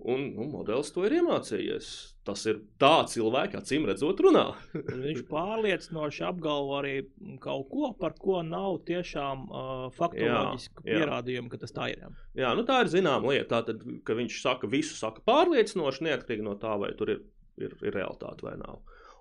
Un 0.00 0.30
nu, 0.36 0.46
modelis 0.48 0.92
to 0.94 1.04
ir 1.04 1.18
iemācījies. 1.18 1.88
Tas 2.30 2.46
ir 2.46 2.60
tā 2.80 2.92
cilvēks, 3.10 3.58
acīm 3.58 3.86
redzot, 3.88 4.20
runā. 4.24 4.44
Viņš 4.74 5.24
pārliecinoši 5.30 6.24
apgalvo 6.28 6.76
arī 6.78 6.94
kaut 7.42 7.66
ko, 7.72 7.90
par 7.98 8.14
ko 8.18 8.40
nav 8.46 8.80
tiešām 8.88 9.42
uh, 9.48 9.82
faktoloģiski 9.96 10.86
pierādījumi, 10.86 11.50
ka 11.52 11.60
tas 11.64 11.74
tā 11.76 11.90
ir. 11.92 12.06
Jā, 12.38 12.54
nu, 12.58 12.64
tā 12.68 12.82
ir 12.84 12.92
zināma 12.92 13.34
lieta. 13.34 13.48
Tātad, 13.56 13.82
ka 14.06 14.16
viņš 14.18 14.38
saka, 14.44 14.70
visu 14.70 14.94
saka 14.98 15.24
pārliecinoši, 15.26 16.06
neatkarīgi 16.06 16.46
no 16.46 16.54
tā, 16.60 16.76
vai 16.80 16.92
tur 16.98 17.16
ir, 17.16 17.26
ir, 17.60 17.74
ir 17.82 17.96
realitāte 17.96 18.46
vai 18.46 18.54
nav. 18.60 18.80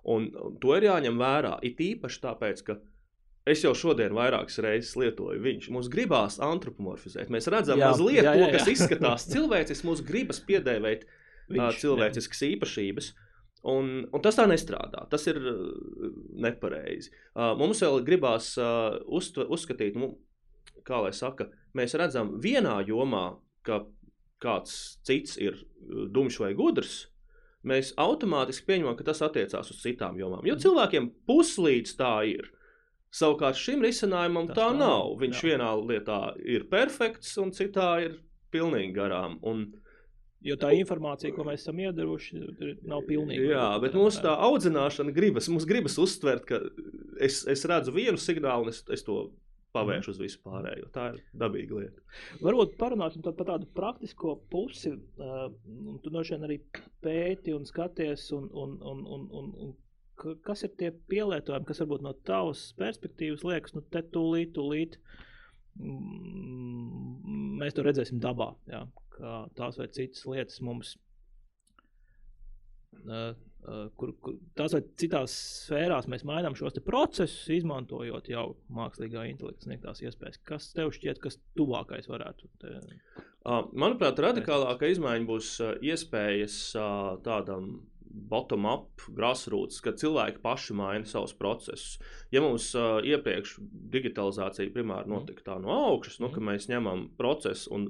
Un, 0.09 0.29
un 0.39 0.55
to 0.61 0.77
ir 0.77 0.87
jāņem 0.87 1.19
vērā. 1.19 1.57
It 1.67 1.81
īpaši 1.83 2.23
tāpēc, 2.23 2.63
ka 2.69 2.79
Es 3.49 3.63
jau 3.63 3.71
šodien 3.77 4.13
vairākas 4.13 4.59
reizes 4.61 4.93
lietoju 4.99 5.39
viņš. 5.41 5.69
Mums 5.73 5.87
gribās 5.91 6.37
antropomorfizēt. 6.43 7.31
Mēs 7.33 7.47
redzam, 7.49 7.79
jā, 7.81 7.87
mazliet 7.89 8.21
jā, 8.21 8.27
jā, 8.27 8.33
jā. 8.35 8.45
to, 8.45 8.57
kas 8.57 8.71
izskatās 8.75 9.25
cilvēcis, 9.31 9.81
mums 9.87 10.03
gribas 10.05 10.41
piedēvēt 10.45 11.07
uh, 11.55 11.71
cilvēciskas 11.81 12.45
jā. 12.45 12.53
īpašības. 12.55 13.11
Un, 13.69 13.91
un 14.15 14.21
tas 14.23 14.37
tā 14.39 14.45
nestrādā. 14.47 15.03
Tas 15.11 15.25
ir 15.27 15.39
uh, 15.41 15.61
nepareizi. 16.45 17.11
Uh, 17.33 17.53
mums 17.59 17.83
vēl 17.83 18.03
gribās 18.07 18.53
uh, 18.61 18.99
uztver, 19.05 19.49
uzskatīt, 19.51 19.99
nu, 19.99 20.13
kā 20.87 21.01
lai 21.03 21.11
saka, 21.15 21.49
mēs 21.75 21.97
redzam 21.99 22.37
vienā 22.41 22.79
jomā, 22.87 23.25
ka 23.67 23.83
kāds 24.39 24.99
cits 25.03 25.35
ir 25.41 25.57
dumjš 26.13 26.39
vai 26.45 26.53
gudrs. 26.57 27.01
Mēs 27.67 27.91
automātiski 27.99 28.69
pieņemam, 28.69 28.95
ka 28.95 29.09
tas 29.09 29.19
attiecās 29.25 29.73
uz 29.73 29.81
citām 29.83 30.15
jomām. 30.19 30.45
Jo 30.47 30.55
cilvēkiem 30.63 31.11
puslīdz 31.27 31.97
tā 31.99 32.13
ir. 32.31 32.47
Savukārt 33.11 33.57
šim 33.57 33.83
risinājumam 33.83 34.47
Tas 34.51 34.59
tā 34.61 34.67
nav. 34.69 34.79
nav. 34.79 35.11
Viņš 35.19 35.41
jā. 35.41 35.51
vienā 35.51 35.69
lietā 35.81 36.19
ir 36.45 36.69
perfekts, 36.71 37.33
un 37.41 37.51
citā 37.57 37.89
ir 38.05 38.19
pilnīgi 38.53 38.93
garām. 38.95 39.39
Un, 39.43 39.65
Jo 40.45 40.55
tā 40.55 40.69
informācija, 40.77 41.33
ko 41.35 41.43
mēs 41.43 41.65
esam 41.65 41.81
iedaruši, 41.83 42.37
nav 42.87 43.03
pilnīga. 43.09 43.49
Jā, 43.51 43.67
bet 43.83 43.97
mums 43.97 44.21
tā 44.23 44.37
audzināšana 44.47 45.11
gribas, 45.11 45.49
mums 45.51 45.67
gribas 45.67 45.97
uztvert, 45.99 46.45
ka 46.47 46.61
es, 47.19 47.41
es 47.43 47.65
redzu 47.67 47.91
vienu 47.95 48.21
signālu, 48.21 48.69
un 48.69 48.71
es, 48.71 48.79
es 48.95 49.03
to 49.03 49.25
pavēršu 49.75 50.13
uz 50.13 50.21
visu 50.21 50.39
pārējo. 50.45 50.87
Tā 50.95 51.09
ir 51.11 51.19
dabīga 51.43 51.81
lieta. 51.81 52.05
Varbūt 52.39 52.77
parunāsim 52.79 53.25
par 53.25 53.35
tādu 53.51 53.67
praktisko 53.75 54.37
pusi. 54.51 54.95
Uh, 55.19 55.49
tu 56.03 56.13
no 56.13 56.23
šeit 56.25 56.45
arī 56.47 56.61
pēti 57.03 57.53
un 57.53 57.67
skaties, 57.67 58.29
un, 58.37 58.47
un, 58.63 58.77
un, 58.79 59.03
un, 59.05 59.27
un, 59.41 59.51
un 59.67 59.75
kas 60.43 60.63
ir 60.65 60.73
tie 60.79 60.91
pielietojumi, 61.11 61.67
kas 61.67 61.81
varbūt 61.83 62.03
no 62.05 62.13
tavas 62.27 62.69
perspektīvas 62.79 63.45
liekas, 63.47 63.75
nu, 63.75 63.83
te 63.93 64.01
tūlīt, 64.15 64.51
tūlīt 64.57 64.97
mm, 65.79 67.59
mēs 67.61 67.77
to 67.77 67.85
redzēsim 67.85 68.19
dabā, 68.23 68.51
jā, 68.71 68.83
kā 69.19 69.35
tās 69.59 69.77
vai 69.79 69.87
citas 69.93 70.25
lietas 70.29 70.63
mums. 70.65 70.95
Uh, 72.99 73.35
uh, 73.67 73.85
kur, 73.99 74.15
kur 74.23 74.35
tās 74.57 74.73
vai 74.75 74.81
citās 74.99 75.35
sfērās 75.65 76.09
mēs 76.11 76.25
mainām 76.27 76.55
šos 76.57 76.79
procesus, 76.85 77.45
izmantojot 77.59 78.31
jau 78.31 78.47
mākslīgā 78.75 79.27
intelekta 79.29 79.67
sniegtās 79.67 80.01
iespējas. 80.03 80.41
Kas 80.47 80.71
tev 80.75 80.91
šķiet, 80.95 81.21
kas 81.23 81.39
tuvākais 81.59 82.09
varētu 82.09 82.49
būt? 82.49 82.67
Manuprāt, 83.71 84.19
radikālākā 84.19 84.89
izmaiņa 84.91 85.29
būs 85.29 85.53
iespējas 85.85 86.57
tādam 87.23 87.71
bottom-up, 88.09 89.03
grassroots, 89.15 89.79
kad 89.85 89.99
cilvēki 90.01 90.41
paši 90.43 90.75
maina 90.77 91.07
savus 91.07 91.33
procesus. 91.37 91.99
Ja 92.33 92.41
mums 92.43 92.71
uh, 92.77 92.99
iepriekš 93.05 93.57
digitalizācija 93.93 94.73
primāri 94.73 95.09
mhm. 95.09 95.15
notika 95.15 95.45
tā 95.51 95.57
no 95.61 95.73
augšas, 95.91 96.19
nu, 96.23 96.31
ka 96.33 96.41
mhm. 96.41 96.51
mēs 96.51 96.69
ņemam 96.71 97.09
procesu 97.19 97.73
un 97.75 97.89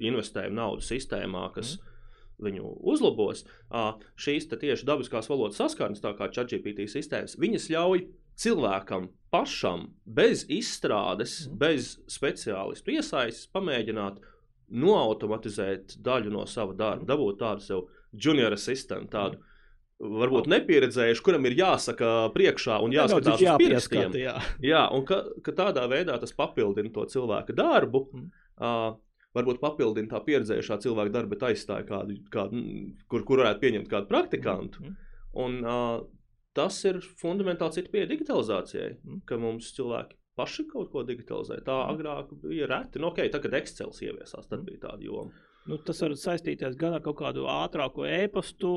investējam 0.00 0.56
naudu 0.58 0.84
sistēmā, 0.84 1.44
kas 1.54 1.76
mm. 1.76 1.92
viņu 2.46 2.72
uzlabos, 2.92 3.44
šīs 4.20 4.48
tieši 4.52 4.88
dabiskās 4.88 5.30
valodas 5.30 5.60
saskarnes, 5.60 6.02
tā 6.04 6.14
kā 6.18 6.30
ChatGPT 6.32 6.88
sistēmas, 6.90 7.38
viņas 7.40 7.70
ļauj 7.74 8.04
cilvēkam 8.40 9.10
pašam 9.32 9.90
bez 10.06 10.46
izstrādes, 10.48 11.44
mm. 11.46 11.60
bez 11.60 11.94
speciālistu 12.10 12.96
iesaistes 12.96 13.50
pamēģināt 13.54 14.20
noautomatizēt 14.70 15.98
daļu 16.04 16.32
no 16.34 16.46
sava 16.48 16.74
darba, 16.74 17.04
mm. 17.04 17.10
dabūt 17.10 17.40
tādu 17.42 17.66
sev 17.66 17.86
junior 18.10 18.54
asistantu, 18.56 19.10
tādu 19.12 19.40
varbūt 20.00 20.48
nepieredzējuši, 20.48 21.22
kuram 21.24 21.44
ir 21.48 21.58
jāsaka 21.58 22.30
priekšā 22.34 22.78
un 22.84 22.94
jāskatās 22.94 23.42
uz 23.42 23.60
pirkstiem. 23.60 24.16
Jā. 24.16 24.38
jā, 24.64 24.82
un 24.96 25.04
ka, 25.08 25.20
ka 25.44 25.54
tādā 25.56 25.84
veidā 25.90 26.16
tas 26.22 26.32
papildina 26.36 26.92
to 26.94 27.04
cilvēka 27.12 27.56
darbu. 27.56 28.06
Mm. 28.14 28.30
Uh, 28.60 28.88
varbūt 29.36 29.60
papildina 29.62 30.10
tā 30.10 30.20
pieredzējušā 30.26 30.80
cilvēka 30.84 31.14
darbu, 31.14 31.34
bet 31.34 31.44
aizstāja 31.50 31.86
kādu, 31.88 32.16
kādu 32.32 32.62
kur, 33.10 33.26
kur 33.28 33.44
varētu 33.44 33.62
pieņemt 33.64 33.90
kādu 33.90 34.10
praktikantu. 34.10 34.86
Mm. 34.86 34.96
Un, 35.44 35.60
uh, 35.62 36.00
tas 36.58 36.80
ir 36.88 36.98
fundamentāli 37.20 37.78
cits 37.78 37.92
pieeja 37.92 38.10
digitalizācijai, 38.10 38.96
mm. 38.96 39.20
ka 39.28 39.38
mums 39.40 39.70
cilvēki 39.76 40.18
paši 40.40 40.66
kaut 40.70 40.90
ko 40.94 41.04
digitalizē. 41.06 41.60
Tā 41.66 41.76
mm. 41.76 41.94
agrāk 41.94 42.34
bija 42.42 42.70
reti. 42.70 43.02
Nu, 43.02 43.12
okay, 43.12 43.30
tad, 43.30 43.44
kad 43.46 43.54
Excel 43.60 43.94
ieviesās, 43.94 44.48
tad 44.48 44.60
mm. 44.62 44.66
bija 44.66 44.84
tāda 44.88 45.06
joma. 45.06 45.46
Nu, 45.68 45.76
tas 45.84 46.00
var 46.02 46.14
saistīties 46.16 46.76
gan 46.80 46.94
ar 46.96 47.02
kaut 47.04 47.18
kādu 47.18 47.44
ātrāku 47.52 48.06
e-pastu, 48.08 48.70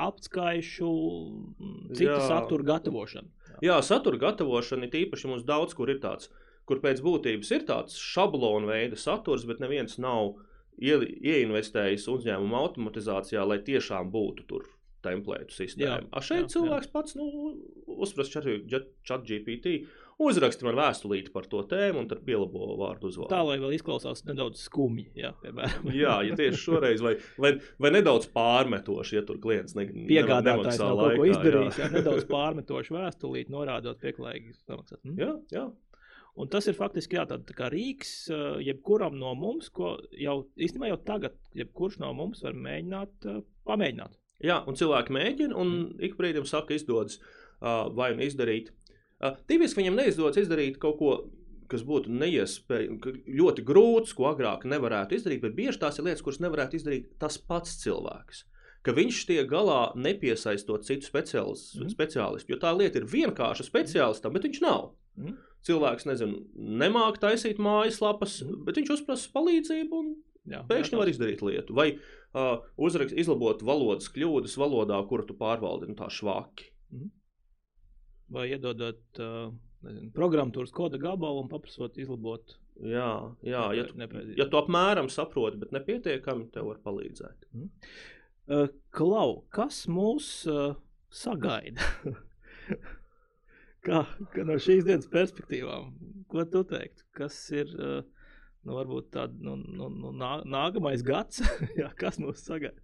apskaišu, 0.00 0.92
citu 1.92 2.08
Jā. 2.08 2.22
satura 2.24 2.66
gatavošanu. 2.72 3.28
Jā. 3.50 3.58
Jā, 3.68 3.76
satura 3.84 4.18
gatavošana 4.22 4.88
ir 4.88 4.96
īpaši 5.04 5.28
mums 5.30 5.44
daudz, 5.46 5.76
kur 5.76 5.92
ir 5.92 6.00
tāds, 6.02 6.30
kur 6.70 6.82
pēc 6.82 7.02
būtības 7.04 7.54
ir 7.56 7.66
tāds 7.68 7.98
šablona 7.98 8.70
veida 8.70 8.98
saturs, 8.98 9.46
bet 9.48 9.62
neviens 9.62 9.98
nav 10.02 10.36
ie, 10.78 10.96
ieinvestējis 11.18 12.06
uzņēmuma 12.12 12.60
automatizācijā, 12.64 13.42
lai 13.46 13.58
tiešām 13.66 14.12
būtu 14.14 14.46
tur 14.50 14.68
templētu 15.04 15.56
sistēma. 15.56 16.04
Jā, 16.04 16.12
A 16.12 16.22
šeit 16.24 16.44
jā, 16.44 16.52
cilvēks 16.54 16.88
jā. 16.88 16.92
pats 16.92 17.16
nu, 17.16 17.26
uzprasa 18.00 18.42
chat 18.42 19.26
GPT 19.26 19.80
uzraksti 20.20 20.66
man 20.66 20.76
vēstulīti 20.78 21.32
par 21.32 21.46
to 21.50 21.62
tēmu, 21.68 22.02
un 22.02 22.08
tad 22.10 22.22
pielabo 22.26 22.74
vārdu 22.80 23.08
uzvārdu. 23.10 23.30
Tā 23.32 23.40
lai 23.46 23.56
vēl 23.62 23.74
izklausās 23.78 24.22
nedaudz 24.28 24.62
skumji. 24.66 25.08
Jā, 25.18 25.32
piemēram. 25.42 25.90
jā 26.02 26.16
ja 26.28 26.38
tieši 26.38 26.60
šoreiz, 26.60 27.04
vai, 27.04 27.14
vai, 27.40 27.54
vai 27.80 27.92
nedaudz 27.96 28.28
pārmetoši, 28.34 29.18
ja 29.18 29.24
tur 29.26 29.40
klients 29.42 29.76
ne, 29.78 29.88
piegādātājs 30.10 30.80
nav 30.82 30.96
laikā, 31.00 31.20
ko 31.20 31.28
izdarījis, 31.32 31.78
jā. 31.80 31.86
jā, 31.86 31.92
nedaudz 31.96 32.26
pārmetoši 32.30 32.96
vēstulīti, 32.98 33.54
norādot 33.54 34.02
pieklājīgi 34.04 34.58
samaksāt. 34.60 35.00
Hm? 35.06 35.16
Jā, 35.20 35.32
jā. 35.56 35.68
Un 36.38 36.48
tas 36.52 36.68
ir 36.70 36.76
faktiski 36.78 37.18
jā, 37.18 37.24
tā, 37.28 37.40
kā 37.56 37.68
rīks 37.72 38.30
jebkuram 38.62 39.16
no 39.18 39.34
mums, 39.38 39.68
ko 39.74 39.96
jau 40.14 40.36
īstenībā 40.54 40.92
jau 40.92 41.00
tagad, 41.08 41.34
jebkurš 41.58 41.98
no 42.04 42.12
mums 42.16 42.44
var 42.46 42.54
mēģināt, 42.54 43.26
pamēģināt. 43.66 44.14
Jā, 44.46 44.62
un 44.70 44.78
cilvēki 44.78 45.12
mēģina, 45.12 45.56
un 45.58 45.74
ik 46.00 46.14
brīdim 46.16 46.46
saka, 46.48 46.72
izdodas 46.78 47.18
uh, 47.18 47.90
vai 47.92 48.14
nu 48.16 48.24
izdarīt 48.24 48.70
Tipiski 49.20 49.82
viņam 49.82 49.98
neizdodas 50.00 50.40
izdarīt 50.40 50.78
kaut 50.80 50.96
ko, 51.00 51.10
kas 51.70 51.82
būtu 51.86 52.12
neiespējami, 52.12 53.18
ļoti 53.38 53.64
grūts, 53.66 54.14
ko 54.16 54.30
agrāk 54.30 54.64
nevarētu 54.68 55.18
izdarīt, 55.18 55.42
bet 55.44 55.58
bieži 55.58 55.82
tās 55.82 56.00
ir 56.00 56.08
lietas, 56.08 56.24
kuras 56.24 56.40
nevarētu 56.42 56.80
izdarīt 56.80 57.12
tas 57.20 57.36
pats 57.38 57.76
cilvēks. 57.82 58.46
Ka 58.80 58.94
viņš 58.96 59.18
tiek 59.28 59.44
galā 59.48 59.92
nepiesaistot 60.00 60.86
citu 60.88 61.04
speciālistu, 61.04 61.84
mm. 61.84 61.92
speciālistu, 61.92 62.54
jo 62.54 62.58
tā 62.62 62.72
lieta 62.72 63.02
ir 63.02 63.10
vienkārša 63.12 63.66
speciālistam, 63.68 64.32
bet 64.32 64.48
viņš 64.48 64.62
nav. 64.64 64.94
Mm. 65.20 65.36
Cilvēks 65.66 66.06
nezinu, 66.08 66.40
nemāķi 66.56 67.20
taisīt 67.20 67.60
mājaslapas, 67.60 68.40
mm. 68.46 68.64
bet 68.64 68.80
viņš 68.80 68.94
uzprasa 68.96 69.32
palīdzību 69.34 69.98
un 70.00 70.12
jā, 70.48 70.62
pēkšņi 70.70 70.96
jā, 70.96 71.00
var 71.02 71.12
izdarīt 71.12 71.44
lietu. 71.44 71.76
Vai 71.76 71.90
uh, 71.94 72.62
uzrakst, 72.80 73.16
izlabot 73.20 73.64
valodas 73.66 74.08
kļūdas 74.14 74.56
valodā, 74.60 75.00
kuru 75.10 75.28
tu 75.28 75.36
pārvaldi 75.36 75.92
nu, 75.92 75.98
tā 75.98 76.08
švaki. 76.12 76.70
Mm 76.94 77.10
vai 78.34 78.46
iedodot 78.54 79.20
uh, 79.22 79.50
programmatūras 80.16 80.72
koda 80.74 81.00
gabalu 81.00 81.44
un 81.44 81.50
paprasot 81.50 81.98
izlabot. 82.00 82.56
Jā, 82.80 83.10
jā 83.44 83.64
ja, 83.76 83.86
tu, 83.90 84.22
ja 84.38 84.46
tu 84.48 84.60
apmēram 84.60 85.10
saproti, 85.12 85.60
bet 85.60 85.74
nepietiekami, 85.76 86.48
tev 86.54 86.70
var 86.70 86.80
palīdzēt. 86.84 87.50
Mm. 87.52 87.68
Uh, 88.50 88.70
Klau, 88.94 89.42
kas 89.52 89.84
mūs 89.90 90.30
uh, 90.50 90.78
sagaida? 91.12 91.84
kā, 93.86 94.04
kā 94.34 94.46
no 94.46 94.58
šīs 94.60 94.86
dienas 94.88 95.10
perspektīvām, 95.12 95.92
ko 96.30 96.46
tu 96.50 96.64
teiktu? 96.72 97.06
Kas 97.16 97.38
ir 97.54 97.72
uh, 97.76 98.02
nu, 98.64 98.76
varbūt 98.76 99.10
tāds 99.14 99.40
nu, 99.40 99.56
nu, 99.60 99.88
nu, 99.92 100.12
nā, 100.16 100.38
nākamais 100.44 101.04
gads, 101.06 101.42
jā, 101.80 101.90
kas 101.98 102.20
mūs 102.22 102.44
sagaida? 102.46 102.78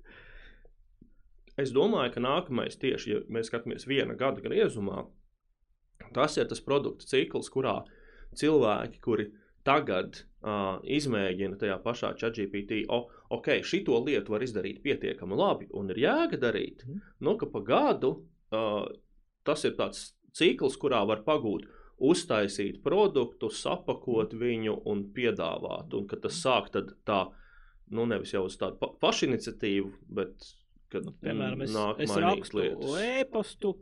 Es 1.57 1.71
domāju, 1.73 2.13
ka 2.17 2.21
nākamais 2.21 2.77
tieši, 2.81 3.13
ja 3.15 3.23
mēs 3.33 3.49
skatāmies 3.49 3.87
viena 3.89 4.13
gada 4.19 4.43
griezumā, 4.45 5.07
Tas 6.13 6.37
ir 6.37 6.49
tas 6.49 6.63
produktu 6.63 7.07
cikls, 7.09 7.51
kurā 7.53 7.81
cilvēki, 8.37 9.01
kuri 9.05 9.29
tagad 9.67 10.21
uh, 10.21 10.79
izmēģina 10.83 11.59
tajā 11.61 11.79
pašā 11.83 12.13
ChatGPT, 12.21 12.85
oh, 12.93 13.09
ok, 13.35 13.57
šito 13.67 13.99
lietu 14.05 14.35
var 14.35 14.45
izdarīt 14.47 14.83
pietiekami 14.85 15.39
labi 15.39 15.69
un 15.75 15.91
ir 15.95 16.03
jēga 16.05 16.41
darīt, 16.47 16.85
mm. 16.87 17.01
nu, 17.27 17.35
ka 17.41 17.49
pa 17.51 17.63
gadu 17.67 18.13
uh, 18.55 18.85
tas 19.47 19.65
ir 19.67 19.75
tāds 19.79 20.13
cikls, 20.37 20.77
kurā 20.83 21.03
var 21.09 21.23
pagūt 21.27 21.67
uztaisīt 21.99 22.83
produktu, 22.85 23.49
sapakot 23.49 24.35
viņu 24.37 24.83
un 24.93 25.05
piedāvāt. 25.17 25.95
Un 25.97 26.07
kad 26.11 26.21
tas 26.27 26.37
sāk 26.45 26.69
tā 27.09 27.21
nu, 27.91 28.05
nevis 28.11 28.35
jau 28.35 28.45
uz 28.49 28.57
tādu 28.61 28.77
pa 28.81 28.91
pašiniciatīvu, 29.01 29.93
bet 30.19 30.51
kad 30.93 31.07
Nu, 31.07 31.13
piemēram, 31.23 31.63
es, 31.65 31.73
nāk 31.75 32.01
es 32.05 32.13
rakstu 32.23 32.65
e-pastu, 33.01 33.73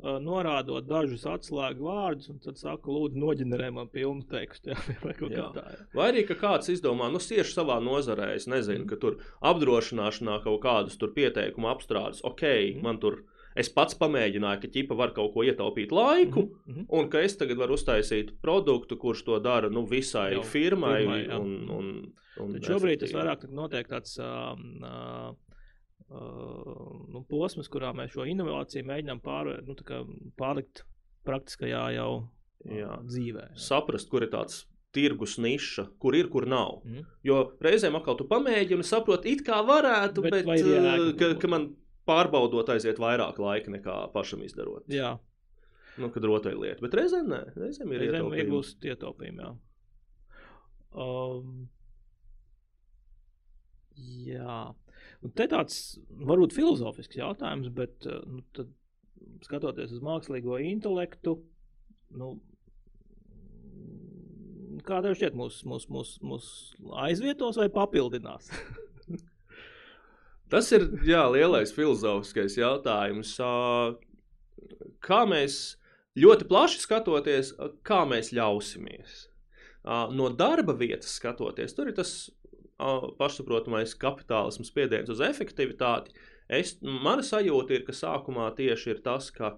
norādot 0.00 0.86
dažus 0.88 1.26
atslēgu 1.28 1.84
vārdus, 1.84 2.30
un 2.32 2.38
tad 2.40 2.56
saku, 2.56 2.94
lūdzu, 2.94 3.20
noģenerē 3.20 3.68
man 3.76 3.90
pilnu 3.92 4.24
tekstu. 4.30 4.70
Jā, 4.74 4.78
vai 5.02 5.14
Jā. 5.28 5.48
tā. 5.56 5.64
Jā. 5.74 5.86
Vai 5.94 6.06
arī 6.12 6.22
ka 6.30 6.38
kāds 6.40 6.70
izdomā, 6.72 7.10
nu, 7.12 7.20
tieši 7.20 7.52
savā 7.58 7.76
nozarē, 7.84 8.30
es 8.38 8.46
nezinu, 8.48 8.86
Mhm. 8.86 8.88
ka 8.88 8.96
tur 8.96 9.18
apdrošināšanā 9.42 10.42
kaut 10.46 10.62
kādus 10.64 10.96
tur 10.98 11.12
pieteikumu 11.12 11.68
apstrādes, 11.74 12.22
ok, 12.24 12.42
Mhm. 12.46 12.82
man 12.82 12.98
tur. 12.98 13.22
Es 13.56 13.68
pats 13.68 13.94
pamēģināju, 13.98 14.60
ka 14.62 14.68
ķipa 14.68 14.96
var 14.96 15.10
kaut 15.16 15.32
ko 15.34 15.42
ietaupīt 15.42 15.90
laiku, 15.90 16.44
Mhm, 16.66 16.70
mhm. 16.70 16.86
un 16.88 17.08
ka 17.10 17.18
es 17.18 17.36
tagad 17.36 17.58
varu 17.58 17.74
uztaisīt 17.74 18.30
produktu, 18.42 18.96
kurš 18.96 19.24
to 19.26 19.38
dara 19.40 19.68
nu, 19.68 19.84
visai 19.86 20.32
Jau 20.36 20.42
firmai. 20.42 21.00
firmai, 21.02 21.20
jā. 21.26 21.38
un, 21.40 21.68
un, 21.70 22.12
un 22.40 22.52
Tad 22.54 22.62
šobrīd 22.70 23.00
tas 23.00 23.12
vairāk 23.12 23.48
notiek 23.50 23.88
tāds 23.90 24.18
um, 24.22 24.84
uh, 24.84 25.34
uh, 26.10 27.06
nu, 27.12 27.24
posms, 27.28 27.68
kurā 27.72 27.92
mēs 27.96 28.14
šo 28.14 28.26
inovāciju 28.28 28.86
mēģinām 28.88 29.20
pār, 29.24 29.56
nu, 29.66 29.74
pārlikt 30.38 30.84
praktiskajā 31.26 31.84
jau 31.98 32.10
uh, 32.22 32.28
Jā. 32.70 32.98
dzīvē. 33.06 33.48
Jā. 33.54 33.58
saprast, 33.70 34.10
kur 34.10 34.22
ir 34.26 34.30
tāds 34.32 34.64
tirgus 34.92 35.36
niša, 35.38 35.84
kur 36.02 36.16
ir, 36.18 36.26
kur 36.32 36.46
nav. 36.50 36.80
Mhm. 36.84 37.04
Jo 37.26 37.52
reizēm 37.62 37.94
atkal 37.98 38.16
tu 38.18 38.24
pamēģini, 38.30 38.82
saproti, 38.86 39.36
it 39.36 39.44
kā 39.46 39.60
varētu, 39.66 40.22
Bet 40.24 40.32
bet, 40.32 40.48
ir 40.58 40.66
jēga? 40.66 41.12
ka, 41.18 41.34
ka 41.44 41.48
man 41.48 41.68
pārbaudot 42.10 42.74
aiziet 42.74 42.98
vairāk 43.00 43.38
laika 43.40 43.72
nekā 43.78 43.96
pašam 44.14 44.42
izdarot. 44.46 44.84
Jā, 44.90 45.14
Nu, 46.00 46.10
kad 46.10 46.24
rotai 46.24 46.54
lieta. 46.56 46.80
Bet 46.84 46.94
reizēm 46.96 47.28
nē, 47.30 47.40
reizēm 47.58 47.90
ir 47.92 48.04
reizēm 48.04 48.28
ietaupījumi. 48.28 48.44
iegūst 48.44 48.86
ietaupījumi. 48.92 49.42
Jā. 49.44 49.50
Um, 51.04 51.56
jā. 54.26 54.58
Un 55.20 55.34
te 55.36 55.46
tāds 55.50 55.80
varbūt 56.08 56.54
filozofisks 56.56 57.18
jautājums, 57.18 57.72
bet 57.74 58.06
uh, 58.08 58.22
nu, 58.30 58.44
tad, 58.56 58.70
skatoties 59.44 59.92
uz 59.96 60.04
mākslīgo 60.04 60.60
intelektu, 60.64 61.36
nu, 62.16 62.32
kā 64.86 65.02
tev 65.04 65.18
šķiet, 65.18 65.36
mūs, 65.36 65.60
mūs, 65.68 65.88
mūs, 65.92 66.14
mūs 66.24 66.46
aizvietos 67.04 67.60
vai 67.60 67.68
papildinās? 67.74 68.48
Tas 70.50 70.70
ir 70.74 70.88
jā, 71.06 71.22
lielais 71.30 71.72
filozofiskais 71.74 72.56
jautājums. 72.58 73.36
Kā 75.00 75.20
mēs 75.30 75.58
ļoti 76.18 76.48
plaši 76.50 76.82
skatoties, 76.82 77.54
kā 77.86 78.02
mēs 78.08 78.32
ļausimies? 78.34 79.24
No 79.86 80.28
darba 80.36 80.74
vietas 80.76 81.14
skatoties, 81.16 81.74
tur 81.76 81.88
ir 81.88 81.96
tas 81.96 82.12
pašsaprotamais 83.20 83.94
kapitālisms, 84.00 84.70
spiediens 84.72 85.10
uz 85.12 85.22
efektivitāti. 85.24 86.14
Es, 86.50 86.74
mana 86.82 87.22
sajūta 87.22 87.76
ir, 87.76 87.84
ka 87.86 87.94
sākumā 87.94 88.48
tieši 88.58 88.96
ir 88.96 89.02
tas, 89.04 89.30
ka 89.30 89.54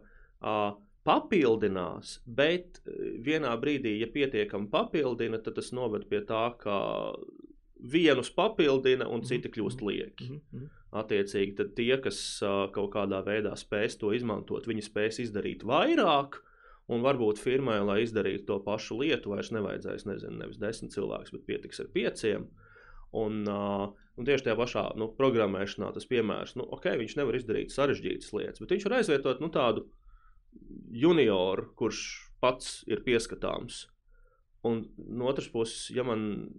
papildinās, 1.07 2.19
bet 2.27 2.83
vienā 3.25 3.55
brīdī, 3.63 3.97
ja 4.03 4.11
pietiekami 4.13 4.69
papildina, 4.71 5.41
tad 5.43 5.57
tas 5.59 5.73
noved 5.75 6.07
pie 6.11 6.21
tā, 6.29 6.45
ka 6.61 6.77
vienus 7.83 8.31
papildina 8.31 9.09
un 9.11 9.25
citi 9.27 9.51
kļūst 9.51 9.83
lieki. 9.83 10.29
Mhm, 10.29 10.41
mhm. 10.53 10.71
Attiecīgi, 10.93 11.55
tad 11.57 11.71
tie, 11.77 11.95
kas 12.05 12.19
kaut 12.75 12.91
kādā 12.93 13.23
veidā 13.25 13.55
spēs 13.57 13.97
to 14.01 14.11
izmantot, 14.13 14.67
viņi 14.69 14.85
spēs 14.85 15.23
izdarīt 15.25 15.65
vairāk, 15.65 16.37
un 16.93 17.05
varbūt 17.05 17.41
firmai, 17.41 17.79
lai 17.81 18.03
izdarītu 18.05 18.45
to 18.51 18.59
pašu 18.67 18.99
lietu, 19.01 19.33
vairs 19.33 19.53
nevajadzēs, 19.57 20.05
nezinu, 20.09 20.37
nevis 20.43 20.61
desmit 20.61 20.93
cilvēkus, 20.93 21.33
bet 21.33 21.47
pietiks 21.49 21.81
ar 21.81 21.89
pieciem. 21.95 22.45
Un, 23.17 23.41
uh, 23.49 23.87
un 24.17 24.29
tieši 24.29 24.49
tajā 24.49 24.59
pašā 24.59 24.85
nu, 25.01 25.09
programmēšanā 25.17 25.91
tas 25.97 26.09
piemērs, 26.09 26.57
nu, 26.61 26.69
ok, 26.77 26.91
viņš 27.01 27.17
nevar 27.21 27.41
izdarīt 27.41 27.73
sarežģītas 27.73 28.33
lietas, 28.37 28.61
bet 28.61 28.77
viņš 28.77 28.87
var 28.89 28.99
aizvietot 28.99 29.41
nu, 29.45 29.49
tādu 29.53 29.87
junioru, 30.93 31.71
kurš 31.79 32.05
pats 32.43 32.81
ir 32.91 33.05
pieskatāms. 33.07 33.87
Un 34.69 34.85
no 34.97 35.29
otras 35.31 35.49
puses, 35.53 35.89
ja 35.95 36.05
man, 36.07 36.51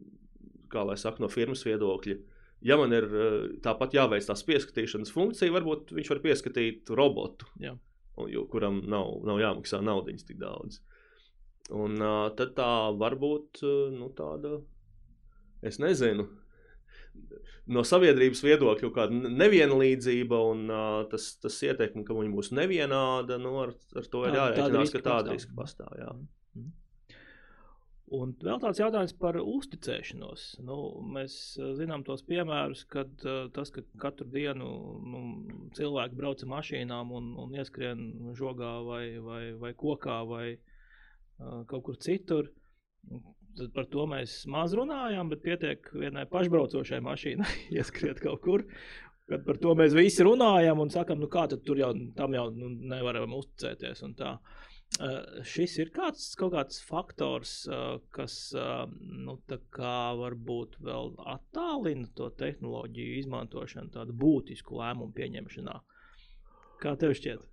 kā 0.74 0.84
lai 0.88 0.98
saka, 1.00 1.22
no 1.24 1.30
firmas 1.32 1.63
viedokļa, 1.67 2.17
ja 2.63 2.78
man 2.80 2.95
ir 2.95 3.08
eh, 3.08 3.39
tāpat 3.63 3.95
jāveic 3.97 4.28
tās 4.28 4.43
pieskatīšanas 4.47 5.13
funkcija, 5.13 5.54
varbūt 5.54 5.93
viņš 5.95 6.12
var 6.13 6.21
pieskatīt 6.23 6.93
robotu, 6.95 7.49
Jā. 7.63 7.76
un, 8.17 8.30
jo, 8.32 8.45
kuram 8.52 8.82
nav, 8.89 9.19
nav 9.28 9.41
jāmaksā 9.43 9.82
naudiņas 9.84 10.30
tik 10.30 10.39
daudz. 10.41 10.82
Un 11.73 11.95
uh, 12.04 12.28
tad 12.36 12.58
tā 12.58 12.69
var 12.99 13.15
būt 13.15 13.62
uh, 13.63 13.91
nu, 13.95 14.10
tāda, 14.15 14.58
es 15.63 15.80
nezinu, 15.80 16.26
no 17.71 17.84
sabiedrības 17.88 18.43
viedokļa 18.43 18.84
kaut 18.84 18.95
kāda 18.97 19.32
nevienlīdzība 19.32 20.39
un 20.52 20.65
uh, 20.67 20.97
tas, 21.12 21.30
tas 21.39 21.62
ietekme, 21.63 22.04
ka 22.04 22.17
viņi 22.17 22.36
būs 22.36 22.52
nevienāda, 22.58 23.39
nu, 23.39 23.56
ar, 23.63 23.71
ar 23.95 24.10
to 24.12 24.26
ir 24.28 24.39
jārēķinās, 24.39 24.95
ka 24.97 25.04
tāda 25.08 25.38
riska 25.38 25.56
pastāv. 25.56 25.95
Jā. 26.02 26.12
Un 28.13 28.34
vēl 28.43 28.60
tāds 28.62 28.78
jautājums 28.78 29.13
par 29.17 29.38
uzticēšanos. 29.41 30.45
Nu, 30.67 30.78
mēs 31.15 31.36
eh, 31.58 31.71
zinām 31.80 32.04
tos 32.06 32.21
piemērus, 32.28 32.84
kad 32.91 33.26
uh, 33.26 33.47
tas, 33.56 33.71
ka 33.73 33.82
katru 34.02 34.28
dienu 34.30 34.67
nu, 35.02 35.21
cilvēki 35.78 36.17
brauc 36.19 36.43
ar 36.45 36.52
mašīnām 36.52 37.13
un, 37.17 37.32
un 37.41 37.56
ieskrien 37.58 38.04
žogā 38.38 38.73
vai, 38.86 39.06
vai, 39.23 39.43
vai 39.58 39.71
kokā 39.78 40.19
vai 40.30 40.47
uh, 40.54 41.63
kaut 41.69 41.88
kur 41.88 41.97
citur. 42.06 42.52
Tad 43.58 43.71
par 43.73 43.88
to 43.89 44.06
mēs 44.10 44.43
maz 44.49 44.73
runājām, 44.78 45.30
bet 45.34 45.41
pietiek 45.45 45.89
vienai 45.93 46.28
pašbraucošai 46.30 47.02
mašīnai 47.06 47.56
ieskriet 47.80 48.21
kaut 48.21 48.43
kur. 48.45 48.67
Kad 49.30 49.45
par 49.47 49.58
to 49.58 49.73
mēs 49.80 49.95
visi 49.97 50.26
runājam 50.26 50.82
un 50.84 50.93
sakām, 50.93 51.21
nu 51.23 51.32
kā 51.32 51.47
tad 51.49 51.65
tur 51.65 51.82
jau 51.82 51.93
tam 52.17 52.36
jau 52.36 52.49
nu, 52.54 52.69
nevaram 52.93 53.34
uzticēties. 53.39 54.06
un 54.06 54.13
tā. 54.19 54.36
Uh, 54.38 54.69
šis 55.47 55.77
ir 55.82 55.89
kāds, 55.95 56.27
kaut 56.38 56.53
kāds 56.53 56.82
faktors, 56.86 57.53
uh, 57.69 57.97
kas 58.13 58.36
uh, 58.58 58.84
nu, 59.01 59.39
varbūt 60.19 60.77
vēl 60.86 61.15
attālina 61.34 62.10
to 62.17 62.29
tehnoloģiju 62.38 63.17
izmantošanu, 63.23 63.89
tādu 63.95 64.13
būtisku 64.13 64.77
lēmumu 64.77 65.15
pieņemšanā. 65.17 65.79
Kā 66.84 66.93
tev 66.99 67.15
šķiet? 67.17 67.47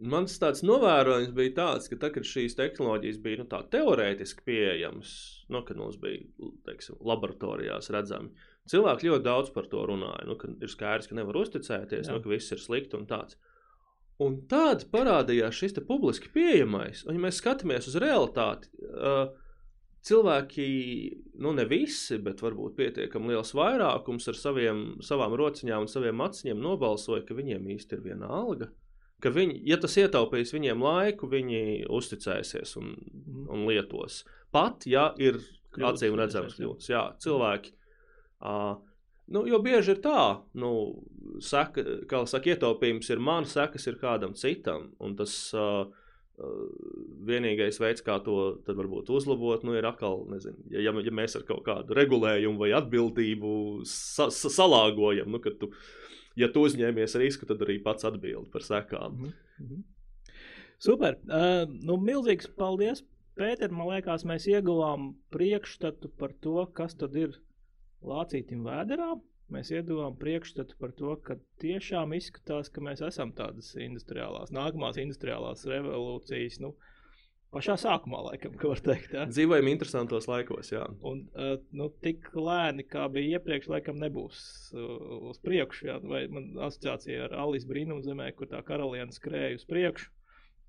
Mans 0.00 0.38
tāds 0.40 0.62
novērojums 0.64 1.34
bija 1.36 1.52
tāds, 1.58 1.90
ka 1.90 1.98
tad, 2.00 2.14
kad 2.14 2.24
šīs 2.24 2.56
tehnoloģijas 2.56 3.18
bija 3.20 3.42
nu, 3.42 3.46
teorētiski 3.74 4.46
pieejamas, 4.46 5.10
nu, 5.52 5.60
kad 5.68 5.76
mums 5.76 5.98
bija 6.00 6.48
teiksim, 6.64 6.96
laboratorijās 7.04 7.90
redzami, 7.92 8.32
cilvēki 8.70 9.10
ļoti 9.10 9.26
daudz 9.26 9.52
par 9.52 9.68
to 9.68 9.82
runāja. 9.90 10.24
Nu, 10.30 10.38
ir 10.40 10.72
skaidrs, 10.72 11.10
ka 11.10 11.18
nevar 11.18 11.42
uzticēties, 11.42 12.08
Jā. 12.08 12.16
nu, 12.16 12.24
ka 12.24 12.32
viss 12.32 12.54
ir 12.56 12.62
slikti 12.62 12.96
un 12.96 13.04
tāds. 13.10 13.36
Un 14.20 14.42
tad 14.50 14.84
parādījās 14.92 15.56
šis 15.56 15.78
publiski 15.88 16.28
pieejamais, 16.34 17.06
un 17.06 17.16
ja 17.16 17.22
mēs 17.22 17.38
skatāmies 17.40 17.88
uz 17.88 17.96
realitāti, 18.02 18.68
uh, 18.90 19.30
cilvēki, 20.04 20.66
nu 21.40 21.52
ne 21.56 21.64
visi, 21.68 22.18
bet 22.20 22.42
varbūt 22.44 22.76
pietiekami 22.76 23.32
liels 23.32 23.54
vairākums 23.56 24.28
ar 24.28 24.36
saviem, 24.36 24.84
savām 25.04 25.36
rociņām 25.40 25.86
un 25.86 25.90
saviem 25.90 26.20
aciņiem 26.24 26.60
nobalsoja, 26.60 27.24
ka 27.28 27.36
viņiem 27.36 27.68
īsti 27.76 27.96
ir 27.96 28.04
viena 28.04 28.30
alga. 28.40 28.70
Ka 29.20 29.32
viņi, 29.32 29.58
ja 29.68 29.76
tas 29.80 29.98
ietaupīs 30.00 30.54
viņiem 30.56 30.80
laiku, 30.80 31.28
viņi 31.28 31.62
uzticēsies 31.92 32.76
un, 32.80 32.94
un 33.52 33.66
lietos. 33.68 34.22
Pat 34.52 34.86
ja 34.88 35.10
ir 35.20 35.40
acīm 35.76 36.16
redzams 36.16 36.56
kļūdas, 36.56 36.88
jā, 36.92 37.02
cilvēki. 37.20 37.76
Uh, 38.40 38.78
nu, 39.30 39.44
jo 39.48 39.60
bieži 39.62 39.94
ir 39.94 40.02
tā, 40.04 40.42
nu, 40.58 40.72
saka, 41.44 41.84
kā 42.10 42.24
saka, 42.28 42.52
ietaupījums 42.54 43.10
ir 43.12 43.22
man, 43.22 43.48
sekas 43.48 43.86
ir 43.90 43.98
kādam 44.00 44.34
citam. 44.38 44.90
Un 45.02 45.14
tas 45.18 45.34
uh, 45.56 45.86
vienīgais 47.28 47.80
veids, 47.82 48.04
kā 48.06 48.18
to 48.24 48.36
varbūt 48.66 49.12
uzlabot, 49.12 49.64
nu, 49.66 49.76
ir 49.78 49.88
atkal, 49.88 50.24
nezinu, 50.30 50.66
ja, 50.72 50.82
ja, 50.88 51.14
mēs 51.14 51.36
ar 51.38 51.46
kaut 51.48 51.62
kādu 51.68 51.96
regulējumu 51.98 52.64
vai 52.64 52.72
atbildību 52.78 53.52
sa 53.88 54.30
sa 54.34 54.52
salāgojam, 54.52 55.30
nu, 55.32 55.42
ka 55.42 55.54
tu, 55.60 55.70
ja 56.40 56.50
tu 56.52 56.64
uzņēmies 56.66 57.18
risku, 57.20 57.48
tad 57.48 57.62
arī 57.66 57.80
pats 57.84 58.08
atbild 58.08 58.50
par 58.52 58.66
sekām. 58.66 59.16
Mhm. 59.16 59.38
Mhm. 59.64 59.88
Super. 60.80 61.18
Uh, 61.28 61.66
nu, 61.84 61.98
milzīgs 62.00 62.48
paldies, 62.56 63.02
Pēter. 63.40 63.72
Man 63.72 63.88
liekas, 63.88 64.24
mēs 64.28 64.46
ieguvām 64.50 65.14
priekšstatu 65.32 66.10
par 66.20 66.32
to, 66.44 66.64
kas 66.76 66.96
tad 66.98 67.14
ir 67.16 67.36
lācītim 68.06 68.64
vēderā. 68.66 69.14
Mēs 69.50 69.72
ieguvām 69.74 70.14
priekšstatu 70.18 70.76
par 70.78 70.92
to, 70.94 71.16
ka 71.26 71.34
tiešām 71.62 72.14
izskatās, 72.14 72.70
ka 72.70 72.82
mēs 72.86 73.02
esam 73.02 73.32
tādas 73.34 73.72
industriālās, 73.74 74.52
nākamās 74.54 75.00
industriālās 75.02 75.66
revolūcijas. 75.66 76.60
Nu, 76.62 76.76
Pašā 77.50 77.74
sākumā, 77.82 78.20
laikam, 78.28 78.52
ka 78.54 78.68
var 78.70 78.78
teikt. 78.86 79.14
Ja? 79.16 79.24
Dzīvojam 79.26 79.72
interesantos 79.72 80.28
laikos, 80.30 80.68
jā. 80.70 80.84
Un 81.02 81.24
uh, 81.34 81.56
nu, 81.74 81.88
tik 82.04 82.28
lēni, 82.38 82.84
kā 82.86 83.08
bija 83.10 83.40
iepriekš, 83.40 83.66
laikam 83.72 83.98
nebūs 83.98 84.38
uh, 84.70 84.92
uz 85.32 85.40
priekšu. 85.42 85.88
Jā. 85.88 85.96
Vai 86.12 86.20
man 86.30 86.52
asociācija 86.68 87.24
ar 87.26 87.34
Alisu 87.42 87.66
Brīnumzemē, 87.72 88.28
kur 88.38 88.46
tā 88.52 88.62
karaliene 88.66 89.10
skrēja 89.16 89.58
uz 89.58 89.66
priekšu. 89.66 90.12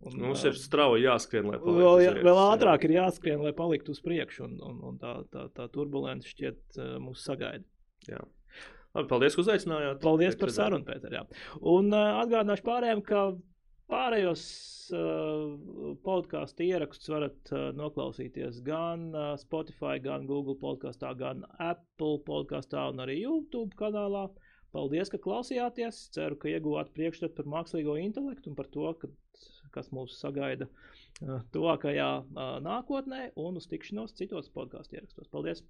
Un, 0.01 0.17
Mums 0.17 0.41
ā, 0.41 0.49
ir 0.49 0.57
strauji 0.57 1.05
jāskrien, 1.05 1.45
lai 1.45 1.59
paliktu 1.61 1.77
vēl, 1.77 1.91
uz 1.93 2.01
vietas, 2.01 2.23
vēl 2.25 2.39
ātrāk 2.41 2.85
ir 2.87 2.93
jāskrien, 2.95 3.41
lai 3.45 3.51
paliktu 3.53 3.93
uz 3.93 4.01
priekšu, 4.01 4.47
un, 4.47 4.55
un, 4.65 4.79
un 4.89 4.95
tā, 5.01 5.11
tā, 5.33 5.45
tā 5.53 5.67
turbulence 5.73 6.31
šķiet 6.31 6.79
uh, 6.79 6.95
mūs 7.03 7.21
sagaida. 7.27 7.67
Jā. 8.09 8.23
Labi, 8.95 9.07
paldies, 9.07 9.37
ka 9.37 9.45
uzaicinājāt. 9.45 10.01
Paldies 10.03 10.35
par 10.39 10.51
sarunu, 10.51 10.87
Pēter. 10.87 11.13
Jā. 11.19 11.21
Un 11.61 11.93
uh, 11.93 12.17
atgādināšu 12.23 12.65
pārējiem, 12.65 13.03
ka 13.07 13.27
pārējos 13.91 14.43
uh, 14.95 15.95
podkāstu 16.05 16.65
ierakstus 16.67 17.11
varat 17.11 17.51
uh, 17.53 17.69
noklausīties 17.77 18.61
gan 18.65 19.09
uh, 19.13 19.33
Spotify, 19.39 19.97
gan 20.03 20.27
Google 20.29 20.57
podkāstā, 20.59 21.13
gan 21.19 21.45
Apple 21.59 22.21
podkāstā 22.27 22.89
un 22.91 23.03
arī 23.05 23.21
YouTube 23.21 23.75
kanālā. 23.79 24.29
Paldies, 24.71 25.11
ka 25.11 25.19
klausījāties. 25.19 26.05
Ceru, 26.15 26.37
ka 26.39 26.47
ieguvāt 26.51 26.93
priekšstatu 26.95 27.35
par 27.35 27.49
mākslīgo 27.51 27.97
intelektu 27.99 28.51
un 28.51 28.55
par 28.59 28.69
to, 28.71 28.87
ka, 29.01 29.09
kas 29.75 29.91
mūs 29.95 30.17
sagaida 30.19 30.67
uh, 30.67 31.39
tuvākajā 31.55 32.09
uh, 32.21 32.55
nākotnē 32.65 33.21
un 33.45 33.61
uz 33.61 33.69
tikšanos 33.71 34.15
citos 34.19 34.51
podkāstu 34.57 34.99
ierakstos. 34.99 35.31
Paldies! 35.33 35.63